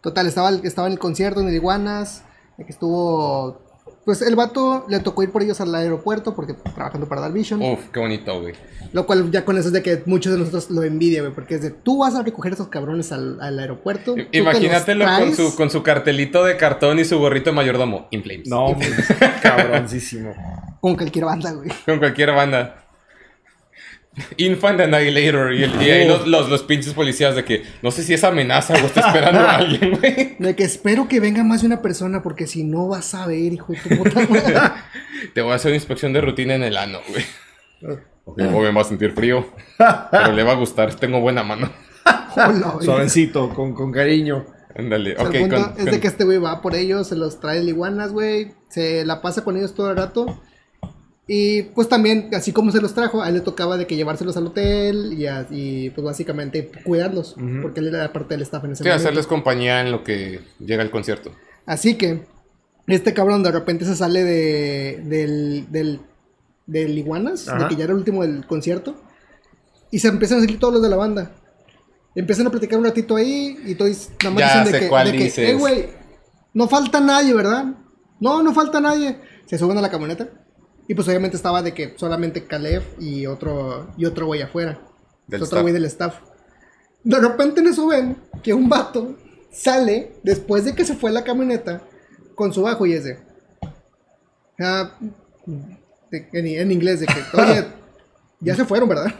[0.01, 2.25] total, estaba, estaba en el concierto en el Iguanas,
[2.57, 3.71] que estuvo
[4.05, 7.63] pues el vato le tocó ir por ellos al aeropuerto porque trabajando para Dark Vision.
[7.63, 8.55] Uf, qué bonito, güey.
[8.93, 11.57] Lo cual ya con eso es de que muchos de nosotros lo envidia, güey, porque
[11.57, 14.17] es de tú vas a recoger a esos cabrones al, al aeropuerto.
[14.33, 18.09] Imagínatelo con su, con su cartelito de cartón y su gorrito de mayordomo.
[18.11, 18.49] In Flames.
[18.49, 19.07] No, pues,
[19.43, 20.35] cabroncísimo.
[20.81, 21.69] con cualquier banda, güey.
[21.85, 22.80] Con cualquier banda.
[24.39, 25.55] Infant Annihilator.
[25.55, 28.25] Y, el- y ahí los, los, los pinches policías de que no sé si es
[28.25, 30.37] amenaza o está esperando a alguien, güey.
[30.39, 33.53] De que espero que venga más de una persona porque si no vas a ver,
[33.53, 34.85] hijo de tu puta.
[35.35, 37.25] Te voy a hacer una inspección de rutina en el ano, güey.
[38.27, 39.45] Ok, joven va a sentir frío.
[40.11, 40.95] Pero le va a gustar.
[40.95, 41.73] Tengo buena mano.
[42.37, 42.77] Hola.
[42.81, 44.45] Suavecito, con, con cariño.
[44.77, 45.17] Ándale.
[45.19, 47.41] Ok, el punto con- es con- de que este güey va por ellos, se los
[47.41, 48.53] trae el iguanas, güey.
[48.69, 50.41] Se la pasa con ellos todo el rato.
[51.33, 54.37] Y pues también, así como se los trajo, a él le tocaba de que llevárselos
[54.37, 57.37] al hotel y, a- y, pues básicamente cuidarlos.
[57.63, 59.01] Porque él era parte del staff en ese Sí, momento.
[59.09, 61.31] hacerles compañía en lo que llega el concierto.
[61.67, 62.27] Así que
[62.89, 66.01] este cabrón de repente se sale de, del, del,
[66.67, 68.97] del iguanas, de que ya era el último del concierto.
[69.93, 71.31] Y se empiezan a salir todos los de la banda.
[72.17, 75.51] Empiezan a platicar un ratito ahí y todos nada más Ya dicen de que, de
[75.51, 75.91] eh, güey,
[76.55, 77.67] no falta nadie, ¿verdad?
[78.19, 79.21] No, no falta nadie.
[79.47, 80.29] Se suben a la camioneta.
[80.91, 84.77] Y pues obviamente estaba de que solamente Caleb y otro, y otro güey afuera.
[85.29, 85.63] Del otro staff.
[85.63, 86.17] güey del staff.
[87.05, 89.15] De repente en eso ven que un vato
[89.53, 91.81] sale después de que se fue la camioneta
[92.35, 93.19] con su bajo y es de.
[94.59, 94.99] ah,
[96.11, 97.67] de- en, en inglés, de que, oye,
[98.41, 99.15] ya se fueron, ¿verdad?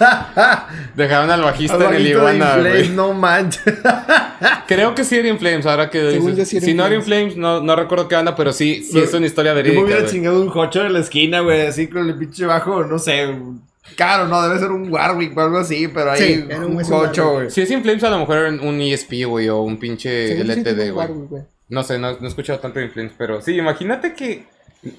[0.96, 2.88] Dejaron al bajista en el Iguana, Inflames, güey.
[2.90, 3.62] no manches.
[4.66, 6.38] Creo que sí era In Flames, ahora que Según dices.
[6.38, 7.34] yo sí era si no era In Flames.
[7.34, 9.84] Flames, no, no recuerdo qué banda, pero sí, sí es una historia Yo me verídica.
[9.84, 13.34] hubiera chingado un jocho en la esquina, güey, así con el pinche bajo, no sé,
[13.96, 16.80] caro, no, debe ser un Warwick o algo así, pero ahí Sí, era un- un
[16.80, 17.38] es un jocho, Warwick.
[17.40, 17.50] güey.
[17.50, 20.42] Si es In Flames, a lo mejor era un ESP, güey, o un pinche sí
[20.42, 21.06] LTD, güey.
[21.08, 21.42] Warwick, güey.
[21.68, 24.44] No sé, no, no he escuchado tanto de In Flames, pero sí, imagínate que.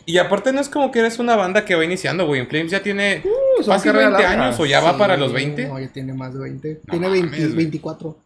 [0.05, 2.39] Y aparte no es como que eres una banda que va iniciando, güey.
[2.41, 3.23] In Flames ya tiene
[3.61, 4.45] Uh, son fácil carrera 20 larga.
[4.45, 5.67] años o ya va Sí, para los 20.
[5.67, 6.73] No, ya tiene más de 20.
[6.85, 7.55] No tiene mames, 20 güey.
[7.55, 8.17] 24.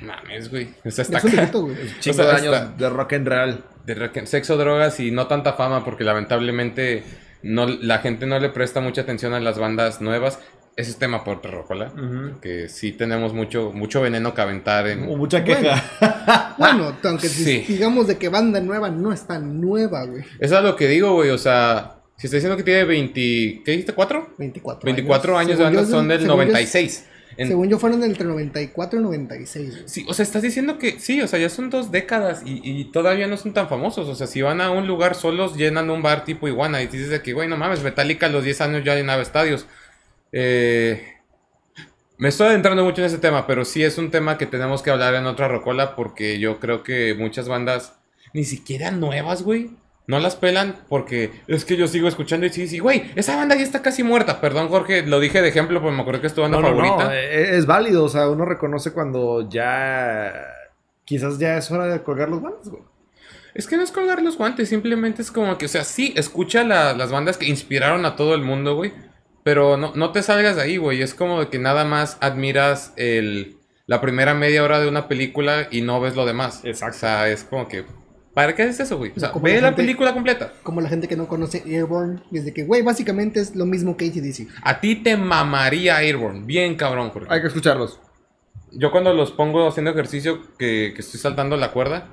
[0.00, 0.68] No Mames, güey.
[0.84, 1.76] O sea, está es un ca- viejito, güey.
[2.00, 3.64] Chingo O sea, de años hasta- de rock and roll.
[3.84, 7.02] de rock- sexo, drogas y no tanta fama porque lamentablemente
[7.42, 10.38] no, la gente no le presta mucha atención a las bandas nuevas.
[10.76, 11.92] Ese es tema por Rocola.
[12.40, 15.02] Que sí tenemos mucho, mucho veneno que aventar en...
[15.10, 15.82] O Mucha queja.
[16.58, 17.64] Bueno, aunque Sí.
[17.66, 20.22] digamos de que banda nueva no es tan nueva, güey.
[20.38, 21.30] Eso es lo que digo, güey.
[21.30, 23.20] O sea, si está diciendo que tiene 20...
[23.64, 23.94] ¿Qué dijiste?
[23.94, 24.28] ¿4?
[24.38, 27.06] 24 24 años de banda son del según yo, 96.
[27.36, 29.70] En- Según yo fueron entre 94 y 96.
[29.70, 29.82] güey.
[29.86, 32.84] Sí, o sea, estás diciendo que sí, o sea, ya son dos décadas y, y
[32.92, 34.06] todavía no son tan famosos.
[34.08, 37.08] O sea, si van a un lugar solos, llenan un bar tipo Iguana y dices
[37.10, 39.66] de que, güey, no mames, Metallica a los 10 años ya llenaba estadios.
[40.30, 41.02] Eh,
[42.18, 44.90] me estoy adentrando mucho en ese tema, pero sí es un tema que tenemos que
[44.90, 47.94] hablar en otra rocola porque yo creo que muchas bandas,
[48.32, 49.70] ni siquiera nuevas, güey,
[50.06, 53.54] no las pelan porque es que yo sigo escuchando y sí, sí, güey, esa banda
[53.54, 54.40] ya está casi muerta.
[54.40, 56.68] Perdón, Jorge, lo dije de ejemplo, pero me acuerdo que es tu banda No, no,
[56.76, 57.04] favorita.
[57.04, 60.32] no, eh, es válido, o sea, uno reconoce cuando ya...
[61.04, 62.82] Quizás ya es hora de colgar los bandos, güey.
[63.54, 66.64] Es que no es colgar los guantes, simplemente es como que, o sea, sí, escucha
[66.64, 68.92] la- las bandas que inspiraron a todo el mundo, güey.
[69.44, 71.02] Pero no, no te salgas de ahí, güey.
[71.02, 75.82] Es como que nada más admiras el, la primera media hora de una película y
[75.82, 76.60] no ves lo demás.
[76.64, 76.96] Exacto.
[76.96, 77.84] O sea, es como que,
[78.34, 79.12] ¿para qué haces eso, güey?
[79.16, 80.52] O sea, Como ve la la gente- película completa.
[80.62, 84.06] Como la gente que no conoce Airborne, desde que, güey, básicamente es lo mismo que
[84.06, 84.48] ACDC.
[84.62, 86.42] A ti te mamaría Airborne.
[86.44, 87.28] Bien cabrón, Jorge.
[87.30, 87.98] Hay que escucharlos.
[88.72, 92.08] Yo cuando los pongo haciendo ejercicio, que, que estoy saltando la cuerda,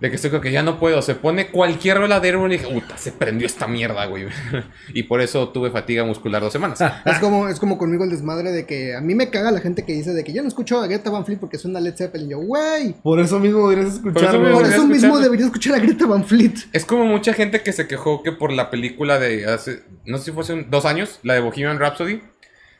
[0.00, 2.58] de que estoy como que ya no puedo, se pone cualquier rola de Airborne y
[2.58, 4.26] dije, puta, se prendió esta mierda, güey.
[4.94, 6.78] y por eso tuve fatiga muscular dos semanas.
[7.04, 9.84] Es como, es como conmigo el desmadre de que a mí me caga la gente
[9.84, 12.28] que dice de que yo no escucho a Greta Van Fleet porque suena Led Zeppelin.
[12.30, 14.38] Yo, güey, Por eso mismo deberías escucharlo.
[14.38, 15.20] mismo por deberías eso mismo escucharlo.
[15.24, 16.54] debería escuchar a Greta Van Fleet.
[16.72, 20.26] Es como mucha gente que se quejó que por la película de hace, no sé
[20.26, 22.20] si fue hace un- dos años, la de Bohemian Rhapsody,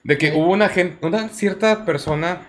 [0.05, 0.37] de que Sí.
[0.37, 2.47] hubo una gente, una cierta persona,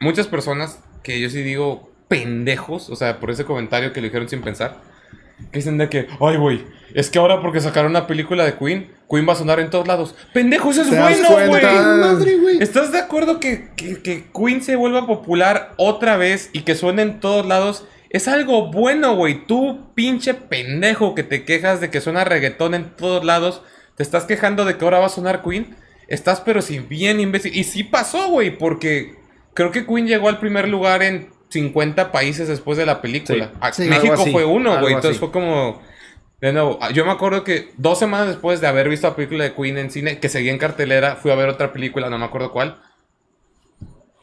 [0.00, 4.28] muchas personas, que yo sí digo pendejos, o sea, por ese comentario que le dijeron
[4.28, 4.76] sin pensar,
[5.52, 8.90] que dicen de que, ay, güey, es que ahora porque sacaron una película de Queen,
[9.10, 10.14] Queen va a sonar en todos lados.
[10.32, 12.58] ¡Pendejos, eso es ¿Te das bueno, güey.
[12.60, 17.02] ¿Estás de acuerdo que, que- que Queen se vuelva popular otra vez y que suene
[17.02, 17.84] en todos lados?
[18.08, 19.46] Es algo bueno, güey.
[19.46, 23.62] Tú, pinche pendejo, que te quejas de que suena reggaetón en todos lados.
[23.96, 25.76] Te estás quejando de que ahora va a sonar Queen.
[26.08, 27.54] Estás, pero si bien imbécil.
[27.54, 29.16] Y sí pasó, güey, porque
[29.54, 33.46] creo que Queen llegó al primer lugar en 50 países después de la película.
[33.46, 33.58] Sí.
[33.60, 33.84] Ah, Sí.
[33.88, 34.94] México así, fue uno, güey.
[34.94, 35.18] Entonces así.
[35.20, 35.80] fue como.
[36.40, 39.44] De nuevo, ah, yo me acuerdo que dos semanas después de haber visto la película
[39.44, 42.26] de Queen en cine, que seguía en cartelera, fui a ver otra película, no me
[42.26, 42.76] acuerdo cuál.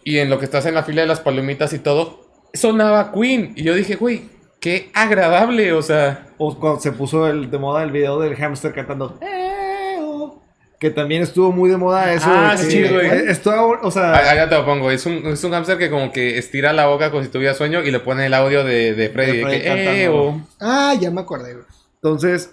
[0.04, 3.54] Y en lo que estás en la fila de las palomitas y todo, sonaba Queen.
[3.56, 6.28] Y yo dije, güey, qué agradable, o sea.
[6.38, 9.18] O cuando se puso el, de moda el video del hamster cantando.
[9.22, 9.53] "Eh, oh",
[10.84, 12.26] Que también estuvo muy de moda eso.
[12.28, 13.30] Ah, sí, güey.
[13.30, 14.36] Estuvo, o sea.
[14.36, 14.92] Ya te lo pongo.
[14.92, 17.82] Es un, es un hamster que como que estira la boca como si tuviera sueño
[17.84, 19.38] y le pone el audio de, de Freddy.
[19.38, 19.92] De que, cantando.
[19.92, 20.42] "Eh, oh".
[20.60, 21.66] Ah, ya me acordé, güey.
[21.96, 22.52] Entonces,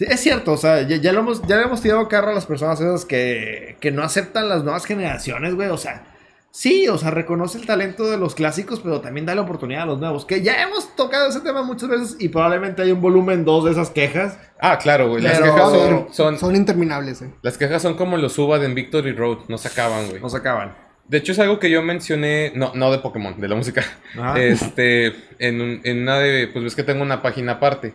[0.00, 2.46] es cierto, o sea, ya, ya lo hemos, ya le hemos tirado carro a las
[2.46, 5.68] personas esas que, que no aceptan las nuevas generaciones, güey.
[5.68, 6.02] O sea,
[6.50, 9.86] sí, o sea, reconoce el talento de los clásicos, pero también da la oportunidad a
[9.86, 10.24] los nuevos.
[10.24, 13.70] Que ya hemos tocado ese tema muchas veces y probablemente hay un volumen 2 de
[13.72, 14.38] esas quejas.
[14.60, 15.22] Ah, claro, güey.
[15.22, 17.30] Las Pero- quejas son, son- Son interminables, eh.
[17.42, 19.38] Las quejas son como los Suba en Victory Road.
[19.48, 20.20] No se acaban, güey.
[20.20, 20.74] No se acaban.
[21.06, 22.52] De hecho, es algo que yo mencioné.
[22.54, 23.82] No, no de Pokémon, de la música.
[24.18, 24.38] Ajá.
[24.38, 25.14] Este.
[25.38, 26.48] En, un- en una de.
[26.48, 27.94] Pues ves que tengo una página aparte.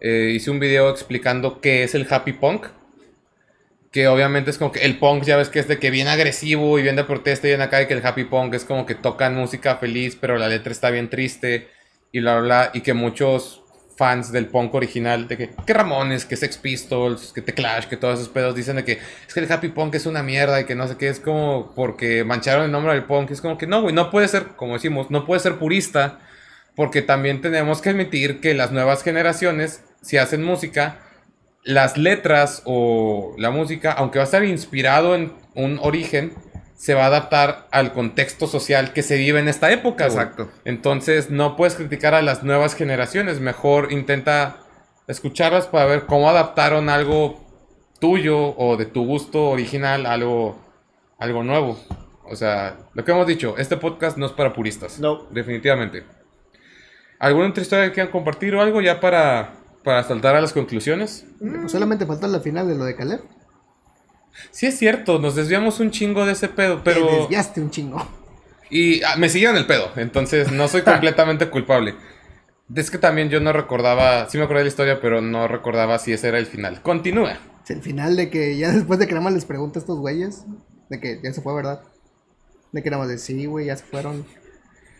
[0.00, 2.66] Eh, hice un video explicando qué es el Happy Punk.
[3.90, 6.78] Que obviamente es como que el punk, ya ves que es de que bien agresivo
[6.78, 8.94] y bien de protesta y bien acá, y que el happy punk es como que
[8.94, 11.68] tocan música feliz, pero la letra está bien triste
[12.12, 13.60] y bla, bla, bla, y que muchos
[14.00, 17.98] fans del punk original, de que, que Ramones, que Sex Pistols, que The Clash, que
[17.98, 20.64] todos esos pedos dicen de que es que el happy punk es una mierda y
[20.64, 23.66] que no sé qué, es como porque mancharon el nombre del punk, es como que
[23.66, 26.18] no, güey, no puede ser, como decimos, no puede ser purista,
[26.74, 31.00] porque también tenemos que admitir que las nuevas generaciones, si hacen música,
[31.62, 36.34] las letras o la música, aunque va a estar inspirado en un origen,
[36.74, 40.06] se va a adaptar al contexto social que se vive en esta época.
[40.06, 40.18] güey.
[40.18, 40.50] Exacto.
[40.64, 44.56] Entonces no puedes criticar a las nuevas generaciones, mejor intenta
[45.06, 47.40] escucharlas para ver cómo adaptaron algo
[48.00, 50.58] tuyo o de tu gusto original a algo,
[51.18, 51.78] algo nuevo.
[52.24, 54.98] O sea, lo que hemos dicho, este podcast no es para puristas.
[55.00, 55.26] No.
[55.30, 56.04] Definitivamente.
[57.18, 61.26] ¿Alguna otra historia que quieran compartir o algo ya para, para saltar a las conclusiones?
[61.38, 63.22] Pues solamente falta la final de lo de Caleb.
[64.50, 67.06] Sí es cierto, nos desviamos un chingo de ese pedo, Te pero...
[67.06, 68.06] desviaste un chingo.
[68.70, 71.94] Y ah, me siguieron el pedo, entonces no soy completamente culpable.
[72.74, 75.98] Es que también yo no recordaba, sí me acordé de la historia, pero no recordaba
[75.98, 76.82] si ese era el final.
[76.82, 77.38] Continúa.
[77.64, 79.98] Es el final de que ya después de que nada más les pregunta a estos
[79.98, 80.44] güeyes,
[80.88, 81.82] de que ya se fue, ¿verdad?
[82.72, 84.24] De que nada más de sí, güey, ya se fueron.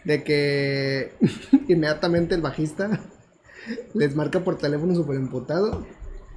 [0.04, 1.12] De que
[1.68, 3.00] inmediatamente el bajista
[3.94, 5.86] les marca por teléfono súper emputado.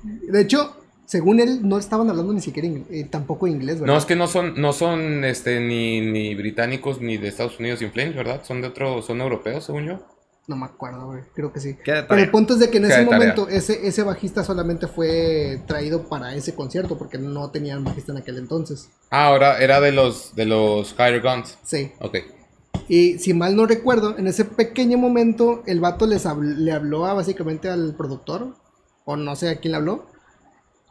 [0.03, 3.93] De hecho, según él, no estaban hablando ni siquiera eh, tampoco inglés, ¿verdad?
[3.93, 7.81] No, es que no son, no son este, ni, ni británicos ni de Estados Unidos
[7.81, 8.41] In Flames, ¿verdad?
[8.43, 9.99] Son de otro, son europeos, según yo.
[10.45, 11.21] No me acuerdo, güey.
[11.33, 11.77] Creo que sí.
[11.85, 16.09] Pero el punto es de que en ese momento ese, ese bajista solamente fue traído
[16.09, 18.89] para ese concierto porque no tenían bajista en aquel entonces.
[19.09, 21.57] Ah, ahora era de los, de los Higher Guns.
[21.63, 21.93] Sí.
[21.99, 22.17] Ok.
[22.89, 27.05] Y si mal no recuerdo, en ese pequeño momento el vato les habl- le habló
[27.05, 28.55] a, básicamente al productor,
[29.05, 30.05] o no sé a quién le habló.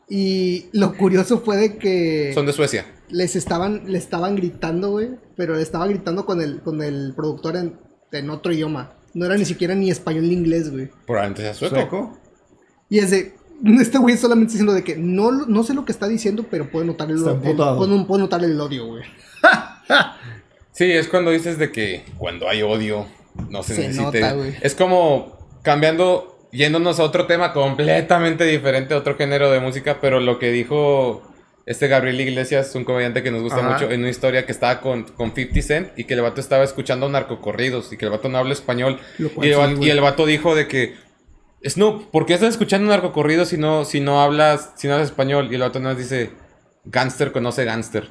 [0.09, 2.84] Y lo curioso fue de que Son de Suecia.
[3.09, 7.57] les estaban, le estaban gritando, güey, pero le estaba gritando con el, con el productor
[7.57, 7.78] en,
[8.11, 8.95] en otro idioma.
[9.14, 10.90] No era ni siquiera ni español ni inglés, güey.
[11.07, 11.74] Probablemente sea sueco.
[11.76, 12.18] ¿Sueco?
[12.90, 13.34] Y es de,
[13.80, 16.86] este güey solamente diciendo de que no, no sé lo que está diciendo, pero puede
[16.86, 19.03] notar el, el- puedo, puedo notar el odio, güey.
[20.72, 23.06] Sí, es cuando dices de que cuando hay odio
[23.50, 24.20] no se, Se necesite.
[24.20, 30.20] nota, es como cambiando, yéndonos a otro tema completamente diferente, otro género de música, pero
[30.20, 31.22] lo que dijo
[31.66, 33.72] este Gabriel Iglesias, un comediante que nos gusta Ajá.
[33.72, 36.64] mucho, en una historia que estaba con, con 50 Cent y que el vato estaba
[36.64, 38.98] escuchando narcocorridos y que el vato no habla español.
[39.40, 40.96] Y el, vato, y el vato dijo de que,
[41.64, 45.48] Snoop, ¿por qué estás escuchando narcocorridos si no, si no hablas, si no hablas español?
[45.52, 46.30] Y el vato nos dice,
[46.84, 48.08] gangster conoce gangster.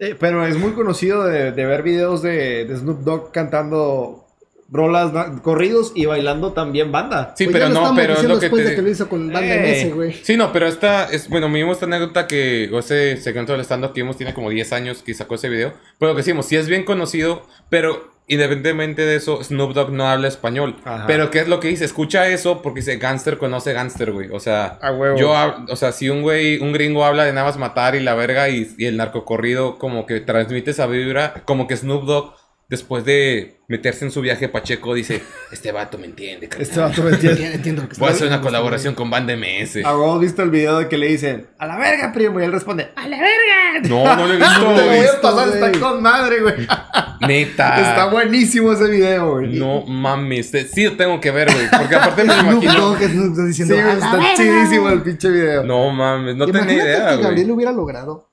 [0.00, 4.24] Eh, pero es muy conocido de, de ver videos de, de Snoop Dogg cantando
[4.70, 7.34] rolas, na- corridos y bailando también banda.
[7.36, 8.70] Sí, Pues pero no, pero es lo que después te...
[8.70, 9.86] de que lo hizo con Banda Eh.
[9.86, 10.12] MS, güey.
[10.22, 14.02] Sí, no, pero esta es, bueno, mínimo esta anécdota que, ese segmento del stand-up que
[14.02, 15.72] vimos tiene como 10 años que sacó ese video.
[15.98, 20.08] Pero lo que decimos, sí es bien conocido, pero independientemente de eso, Snoop Dogg no
[20.08, 20.76] habla español.
[20.84, 21.04] Ajá.
[21.06, 21.84] Pero ¿qué es lo que dice?
[21.84, 24.28] Escucha eso porque dice, gangster conoce gangster, güey.
[24.30, 24.78] O sea,
[25.16, 25.34] yo,
[25.68, 28.48] o sea, si un güey, un gringo habla de nada más matar y la verga
[28.48, 32.34] y, y el narcocorrido como que transmite esa vibra, como que Snoop Dogg,
[32.68, 36.66] después de meterse en su viaje Pacheco, dice, este vato me entiende, carnal.
[36.68, 37.54] Este vato me entiende.
[37.54, 39.84] Entiendo, lo que Voy a está hacer una colaboración con Banda MS.
[39.84, 42.40] ¿A vos visto el video de que le dicen, a la verga, primo?
[42.40, 43.88] Y él responde, a la verga.
[43.88, 45.06] No, no lo he visto, Te lo voy güey.
[45.06, 45.62] a pasar, güey.
[45.70, 46.54] está con madre, güey.
[47.26, 47.80] Neta.
[47.90, 49.58] Está buenísimo ese video, güey.
[49.58, 50.50] No mames.
[50.72, 51.68] Sí lo tengo que ver, güey.
[51.76, 52.74] Porque aparte me imagino.
[52.74, 54.34] Dogg es Snoop Dogg Sí, diciendo, güey, "A la está verga".
[54.36, 55.64] chidísimo el pinche video.
[55.64, 56.36] No mames.
[56.36, 57.44] No tenía idea, que Gabriel güey.
[57.46, 58.28] lo hubiera logrado.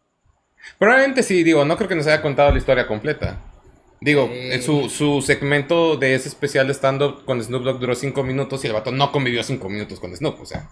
[0.78, 1.66] Probablemente sí, digo.
[1.66, 3.40] No creo que nos haya contado la historia completa.
[4.02, 4.62] Digo, Eh.
[4.62, 8.68] su, su segmento de ese especial de stand-up con Snoop Dogg duró 5 minutos y
[8.68, 10.42] el vato no convivió 5 minutos con Snoop.
[10.42, 10.70] O sea,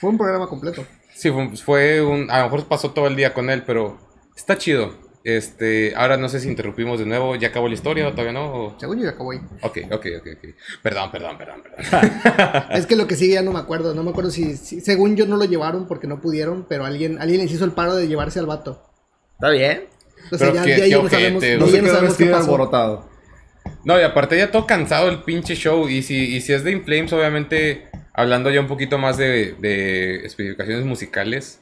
[0.00, 0.84] Fue un programa completo.
[1.14, 2.30] sí, fue, fue un.
[2.30, 3.98] A lo mejor pasó todo el día con él, pero
[4.36, 5.06] está chido.
[5.24, 7.34] Este, ahora no sé si interrumpimos de nuevo.
[7.36, 8.46] ¿Ya acabó la historia o todavía no?
[8.66, 9.40] O- Según yo ya acabó ahí.
[9.62, 10.54] Ok, ok, ok, ok.
[10.82, 12.10] Perdón, perdón, perdón, perdón.
[12.72, 13.94] Es que lo que sigue ya no me acuerdo.
[13.94, 17.20] No me acuerdo si, si- según yo no lo llevaron porque no pudieron, pero alguien,
[17.20, 18.82] alguien les hizo el paro de llevarse al vato.
[19.34, 19.84] Está bien.
[20.30, 22.44] Entonces Pero ya, qué- qué ya no sabemos, No ya no sabemos qué vestido pasó.
[22.44, 23.08] alborotado.
[23.84, 25.88] No, y aparte ya todo cansado el pinche show.
[25.88, 29.54] Y si, y si es de In Flames, obviamente, hablando ya un poquito más de,
[29.60, 31.60] de especificaciones musicales.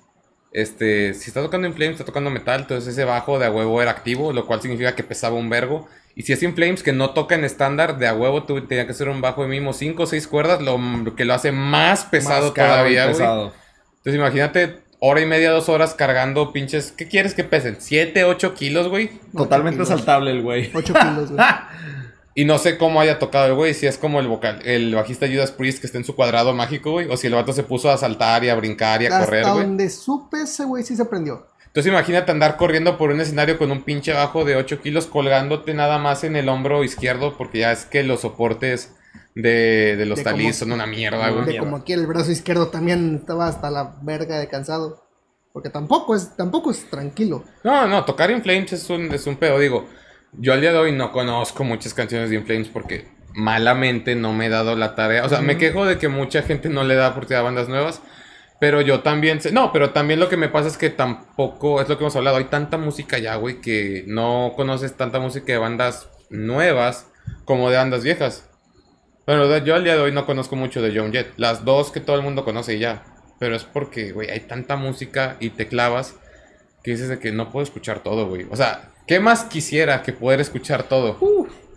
[0.53, 3.83] Este, si está tocando In Flames, está tocando metal, entonces ese bajo de a huevo
[3.83, 5.87] era activo, lo cual significa que pesaba un vergo.
[6.15, 8.87] Y si es In Flames que no toca en estándar, de a huevo tú tenía
[8.87, 11.53] que ser un bajo de mínimo 5 o 6 cuerdas, lo, lo que lo hace
[11.53, 13.23] más pesado Más todavía, güey.
[13.99, 16.93] Entonces imagínate hora y media, dos horas cargando pinches.
[16.93, 17.77] ¿Qué quieres que pesen?
[17.79, 19.11] ¿7, 8 kilos, güey?
[19.37, 19.89] Totalmente kilos.
[19.89, 20.71] saltable el güey.
[20.75, 21.45] 8 kilos, güey.
[22.39, 25.27] Y no sé cómo haya tocado el güey, si es como el vocal, el bajista
[25.27, 27.91] Judas Priest que está en su cuadrado mágico, güey, o si el vato se puso
[27.91, 29.65] a saltar y a brincar y a correr, Hasta güey.
[29.65, 31.47] donde supe ese güey sí se prendió.
[31.65, 35.73] Entonces imagínate andar corriendo por un escenario con un pinche bajo de 8 kilos colgándote
[35.73, 38.95] nada más en el hombro izquierdo, porque ya es que los soportes
[39.37, 41.45] de, de los De talís son una mierda, güey.
[41.45, 41.61] De mierda.
[41.61, 45.05] como aquí el brazo izquierdo también estaba hasta la verga de cansado.
[45.53, 47.45] Porque tampoco es, tampoco es tranquilo.
[47.63, 49.59] No, no, tocar In Flames es un, es un pedo.
[49.59, 49.87] Digo,
[50.33, 54.33] yo al día de hoy no conozco muchas canciones de In Flames porque malamente no
[54.33, 55.25] me he dado la tarea.
[55.25, 58.01] O sea, me quejo de que mucha gente no le da oportunidad a bandas nuevas.
[58.59, 59.53] Pero yo también sé.
[59.53, 61.83] No, pero también lo que me pasa es que tampoco.
[61.83, 62.39] Es lo que hemos hablado.
[62.39, 67.07] Hay tanta música ya, güey, que no conoces tanta música de bandas nuevas
[67.45, 68.49] como de bandas viejas.
[69.27, 71.33] Bueno, yo al día de hoy no conozco mucho de John Jett.
[71.37, 73.03] Las dos que todo el mundo conoce ya.
[73.41, 76.15] Pero es porque, güey, hay tanta música y te clavas
[76.85, 78.47] que dices de que no puedo escuchar todo, güey.
[78.51, 81.19] O sea, ¿qué más quisiera que poder escuchar todo?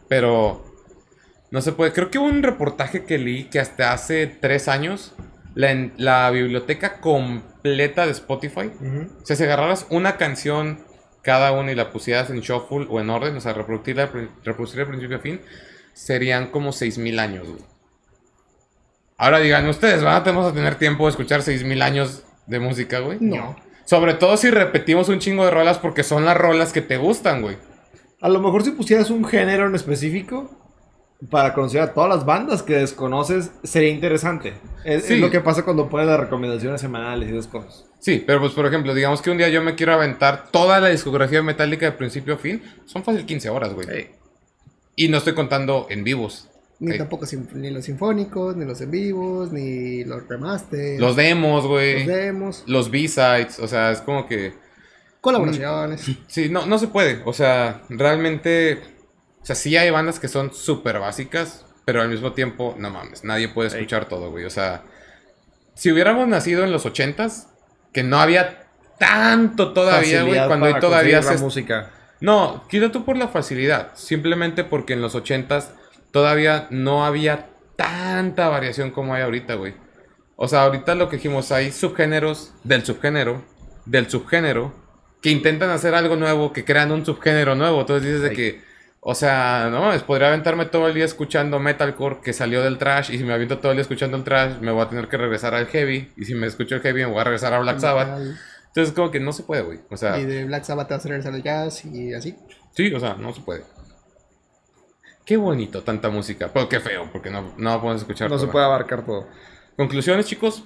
[0.08, 0.64] Pero
[1.50, 1.92] no se puede.
[1.92, 5.16] Creo que hubo un reportaje que leí que hasta hace tres años
[5.56, 8.72] la biblioteca completa de Spotify,
[9.22, 10.86] o sea, si agarraras una canción
[11.22, 14.10] cada una y la pusieras en shuffle o en orden, o sea, reproducirla,
[14.46, 15.42] reproducirla de principio a fin,
[15.94, 17.62] serían como 6000 años, güey.
[19.18, 23.18] Ahora digan ustedes, ¿van a tener tiempo de escuchar 6000 años de música, güey?
[23.20, 23.56] No.
[23.86, 27.42] Sobre todo si repetimos un chingo de rolas porque son las rolas que te gustan,
[27.42, 27.58] güey.
[28.22, 30.56] A lo mejor si pusieras un género en específico
[31.30, 34.54] para conocer a todas las bandas que desconoces, sería interesante.
[34.86, 35.18] Es, es Sí.
[35.18, 37.86] lo que pasa cuando pones las recomendaciones semanales y esas cosas.
[38.00, 40.88] Sí, pero pues por ejemplo, digamos que un día yo me quiero aventar toda la
[40.88, 43.88] discografía metálica de principio a fin, son fácil 15 horas, güey.
[43.92, 44.12] Hey.
[45.00, 46.50] Y no estoy contando en vivos.
[46.80, 51.00] Ni tampoco ni los sinfónicos, ni los en vivos, ni los remasters.
[51.00, 52.06] Los demos, los güey.
[52.06, 52.66] demos.
[52.68, 54.56] Los B-sides, o sea, es como que...
[55.22, 56.02] Colaboraciones.
[56.28, 57.22] Sí, no, no se puede.
[57.24, 58.82] O sea, realmente...
[59.42, 63.24] O sea, sí hay bandas que son súper básicas, pero al mismo tiempo, no mames,
[63.24, 64.44] nadie puede escuchar todo, güey.
[64.44, 64.84] O sea,
[65.76, 67.48] si hubiéramos nacido en los ochentas,
[67.94, 71.36] que no había tanto todavía, güey, cuando para hoy todavía se...
[71.36, 71.92] la música.
[72.22, 75.74] No, quita tú por la facilidad, simplemente porque en los ochentas
[76.12, 79.74] todavía no había tanta variación como hay ahorita, güey.
[80.36, 83.44] O sea, ahorita lo que dijimos, hay subgéneros del subgénero,
[83.86, 84.74] del subgénero,
[85.22, 87.82] que intentan hacer algo nuevo, que crean un subgénero nuevo.
[87.82, 88.36] Entonces dices de Ay.
[88.36, 88.62] que,
[89.02, 93.12] o sea, no mames, podría aventarme todo el día escuchando metalcore que salió del trash,
[93.12, 95.18] y si me aviento todo el día escuchando el trash, me voy a tener que
[95.18, 97.80] regresar al heavy, y si me escucho el heavy, me voy a regresar a Black
[97.80, 98.20] Sabbath.
[98.70, 99.80] Entonces, como que no se puede, güey.
[99.90, 102.36] O sea, Y de Black Sabbath a regresar al jazz y así.
[102.72, 103.64] Sí, o sea, no se puede.
[105.26, 108.66] Qué bonito tanta música, pero qué feo, porque no, no podemos escuchar No se puede
[108.66, 109.28] abarcar todo.
[109.76, 110.64] Conclusiones, chicos.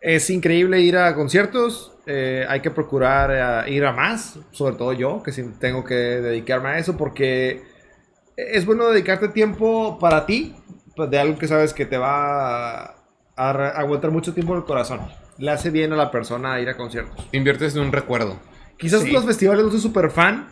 [0.00, 1.92] Es increíble ir a conciertos.
[2.06, 5.94] eh, hay que procurar eh, ir a más, sobre todo yo, que sí tengo que
[5.94, 7.62] dedicarme a eso, porque
[8.36, 10.56] es bueno dedicarte tiempo para ti,
[10.96, 12.96] de algo que sabes que te va a,
[13.36, 15.00] aguantar mucho tiempo en el corazón.
[15.40, 17.26] Le hace bien a la persona ir a conciertos.
[17.32, 18.38] Inviertes en un recuerdo.
[18.78, 19.10] Quizás Sí.
[19.10, 20.48] los festivales no soy súper fan.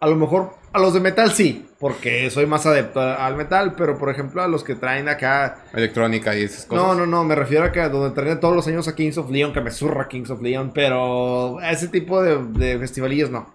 [0.00, 3.96] A lo mejor a los de metal sí, porque soy más adepto al metal, pero
[3.98, 6.84] por ejemplo a los que traen acá Electrónica y esas cosas.
[6.84, 9.30] no, no, no, me refiero a que donde traen todos los años a Kings of
[9.30, 13.54] Leon, que me zurra Kings of Leon, pero a ese tipo de, de festivalillos no.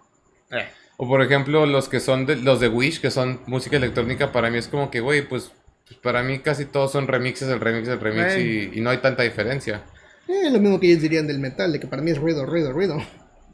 [0.51, 4.31] Eh, O por ejemplo, los que son de, los de Wish, que son música electrónica,
[4.31, 5.51] para mí es como que, güey, pues,
[5.85, 9.23] pues, para mí casi todos son remixes, el remix, el remix, y no hay tanta
[9.23, 9.83] diferencia.
[10.27, 12.71] Eh, lo mismo que ellos dirían del metal, de que para mí es ruido, ruido,
[12.73, 12.97] ruido.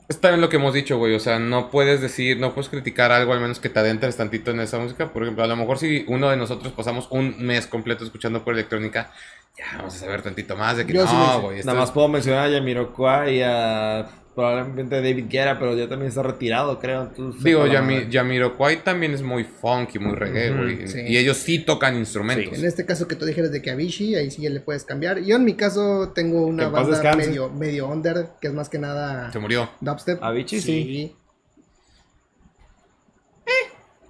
[0.10, 1.16] Es también lo que hemos dicho, güey.
[1.16, 4.52] O sea, no puedes decir, no puedes criticar algo al menos que te adentres tantito
[4.52, 5.14] en esa música.
[5.14, 8.54] Por ejemplo, a lo mejor si uno de nosotros pasamos un mes completo escuchando por
[8.54, 9.12] electrónica,
[9.58, 11.60] ya vamos a saber tantito más de que Yo no, güey.
[11.64, 16.10] Nada más es- puedo mencionar a Yamiroquai y a probablemente David Guerra, pero ya también
[16.10, 17.04] está retirado, creo.
[17.04, 18.08] entonces, Digo, Yami, madre.
[18.10, 21.02] Yamiroquai también es muy funky, muy reggae, sí.
[21.08, 22.58] Y ellos sí tocan instrumentos.
[22.58, 25.20] En este caso que tú dijeras de que Avicii, ahí sí ya le puedes cambiar.
[25.22, 29.32] Yo en mi caso tengo una banda medio, medio under, que es más que nada
[29.32, 29.70] Se murió.
[29.82, 30.24] dubstep.
[30.24, 31.16] Avicii, sí.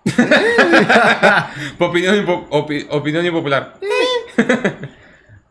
[1.79, 3.77] Opinión, impo- opi- opinión impopular.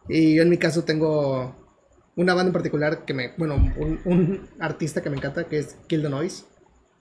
[0.08, 1.54] Y yo en mi caso tengo
[2.16, 5.76] una banda en particular que me, bueno, un, un artista que me encanta, que es
[5.86, 6.44] Kill the Noise.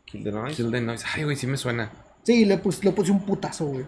[0.05, 0.55] Kill the Noise.
[0.55, 1.05] Kill the Noise.
[1.13, 1.91] Ay, güey, sí me suena.
[2.23, 3.85] Sí, le puse, le puse un putazo, güey.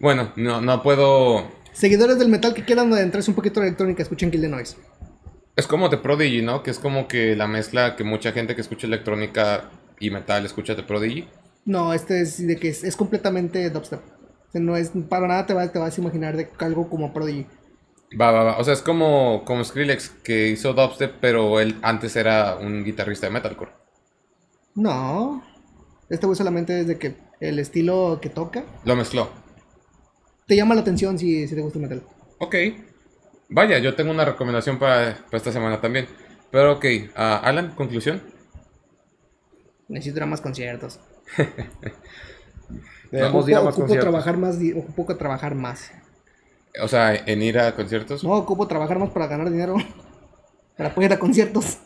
[0.00, 1.46] Bueno, no, no puedo.
[1.72, 4.76] Seguidores del metal que quieran adentrarse un poquito en electrónica, escuchen Kill the Noise.
[5.56, 6.62] Es como The Prodigy, ¿no?
[6.62, 9.70] Que es como que la mezcla que mucha gente que escucha electrónica
[10.00, 11.28] y metal escucha The Prodigy.
[11.64, 14.00] No, este es de que es, es completamente dubstep.
[14.00, 17.12] O sea, no es, para nada te, va- te vas a imaginar de algo como
[17.12, 17.46] Prodigy.
[18.20, 18.58] Va, va, va.
[18.58, 23.26] O sea, es como, como Skrillex que hizo dubstep, pero él antes era un guitarrista
[23.26, 23.72] de metalcore.
[24.74, 25.42] No.
[26.08, 29.30] Este güey solamente es de que el estilo que toca Lo mezcló.
[30.46, 32.02] te llama la atención si, si te gusta el metal.
[32.38, 32.54] Ok.
[33.48, 36.08] Vaya, yo tengo una recomendación para, para esta semana también.
[36.50, 36.84] Pero ok,
[37.16, 38.22] ah, Alan, conclusión.
[39.88, 41.00] Necesito ir a más conciertos.
[43.10, 43.98] Debemos ir a Ocupo, más ocupo conciertos.
[43.98, 45.92] trabajar más, ocupo trabajar más.
[46.80, 48.24] O sea, en ir a conciertos.
[48.24, 49.76] No, ocupo trabajar más para ganar dinero.
[50.76, 51.78] Para poder ir a conciertos.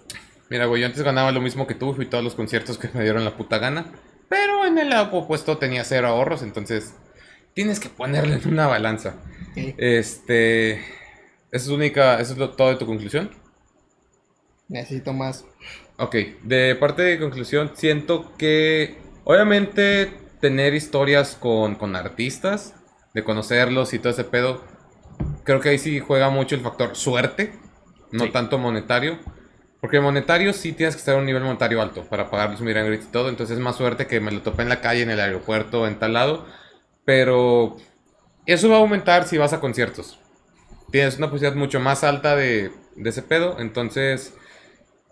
[0.48, 3.02] Mira, güey, yo antes ganaba lo mismo que tú, fui todos los conciertos que me
[3.02, 3.92] dieron la puta gana.
[4.28, 6.94] Pero en el lado opuesto tenía cero ahorros, entonces
[7.52, 9.16] tienes que ponerle en una balanza.
[9.56, 10.74] Este.
[10.74, 10.84] ¿Esa
[11.64, 13.30] es única, eso es lo- todo de tu conclusión?
[14.68, 15.44] Necesito más.
[15.98, 22.74] Ok, de parte de conclusión, siento que obviamente tener historias con, con artistas,
[23.14, 24.62] de conocerlos y todo ese pedo,
[25.46, 27.54] creo que ahí sí juega mucho el factor suerte,
[28.12, 28.32] no Sí.
[28.32, 29.20] tanto monetario.
[29.80, 32.92] Porque monetario sí tienes que estar a un nivel monetario alto para pagarles un miran
[32.92, 35.20] y todo, entonces es más suerte que me lo topé en la calle, en el
[35.20, 36.46] aeropuerto, en tal lado.
[37.06, 37.76] Pero
[38.46, 40.20] eso va a aumentar si vas a conciertos.
[40.92, 44.34] Tienes una posibilidad mucho más alta de, de ese pedo, entonces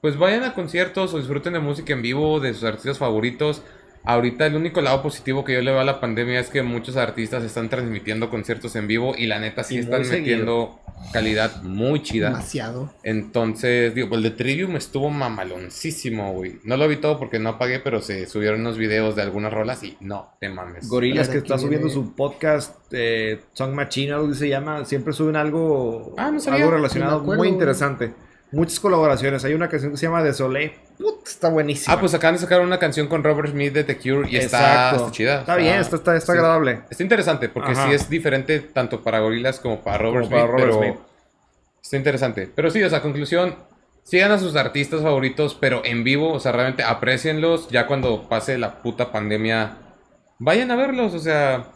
[0.01, 3.63] pues vayan a conciertos o disfruten de música en vivo de sus artistas favoritos.
[4.07, 6.97] Ahorita el único lado positivo que yo le veo a la pandemia es que muchos
[6.97, 10.21] artistas están transmitiendo conciertos en vivo y la neta sí Y están seguido.
[10.21, 10.81] metiendo
[11.13, 12.29] calidad muy chida.
[12.29, 12.93] Demasiado.
[13.03, 16.59] Entonces, digo, pues el de Trivium estuvo mamaloncísimo, güey.
[16.65, 19.83] No lo vi todo porque no pagué, pero se subieron unos videos de algunas rolas
[19.83, 20.89] y no te mames.
[20.89, 24.85] Gorilas La que está subiendo viene- su podcast, eh, Song Machine, algo que se llama,
[24.85, 28.13] siempre suben algo, Ah, no algo relacionado, muy interesante.
[28.55, 29.45] Muchas colaboraciones.
[29.45, 30.75] Hay una canción que se llama Desolé.
[30.99, 31.95] Put, está buenísima.
[31.95, 35.09] Ah, pues acaban de sacar una canción con Robert Smith de The Cure y está,
[35.11, 35.41] chida.
[35.41, 36.39] Está bien, está, está, está sí.
[36.39, 36.81] agradable.
[36.89, 37.89] Está interesante porque Ajá.
[37.89, 41.07] sí es diferente tanto para Gorilas como para Robert Como para Smith, Robert pero Smith.
[41.83, 42.51] está interesante.
[42.55, 43.57] Pero sí, o sea, conclusión,
[44.05, 48.57] sigan a sus artistas favoritos, pero en vivo, o sea, realmente aprecienlos ya cuando pase
[48.59, 49.79] la puta pandemia.
[50.39, 51.73] Vayan a verlos, o sea,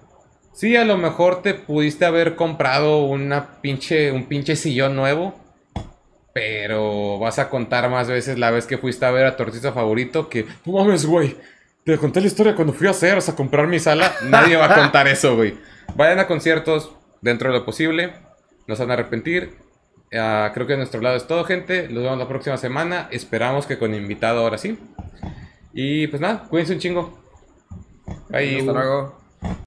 [0.53, 5.35] sí, a lo mejor te pudiste haber comprado una pinche, un pinche sillón nuevo,
[6.39, 9.73] pero vas a contar más veces la vez que fuiste a ver a tu artista
[9.73, 11.37] favorito que, no mames, güey,
[11.85, 14.13] te conté la historia cuando fui a Sears a comprar mi sala.
[14.23, 15.57] Nadie va a contar eso, güey.
[15.97, 18.13] Vayan a conciertos dentro de lo posible,
[18.69, 19.57] no se van a arrepentir.
[20.17, 21.89] Ah, creo que de nuestro lado es todo, gente.
[21.89, 23.09] Los vemos la próxima semana.
[23.11, 24.79] Esperamos que con invitado ahora sí.
[25.73, 27.19] Y pues nada, cuídense un chingo.
[28.29, 28.61] Bye.
[28.61, 29.19] Hasta luego.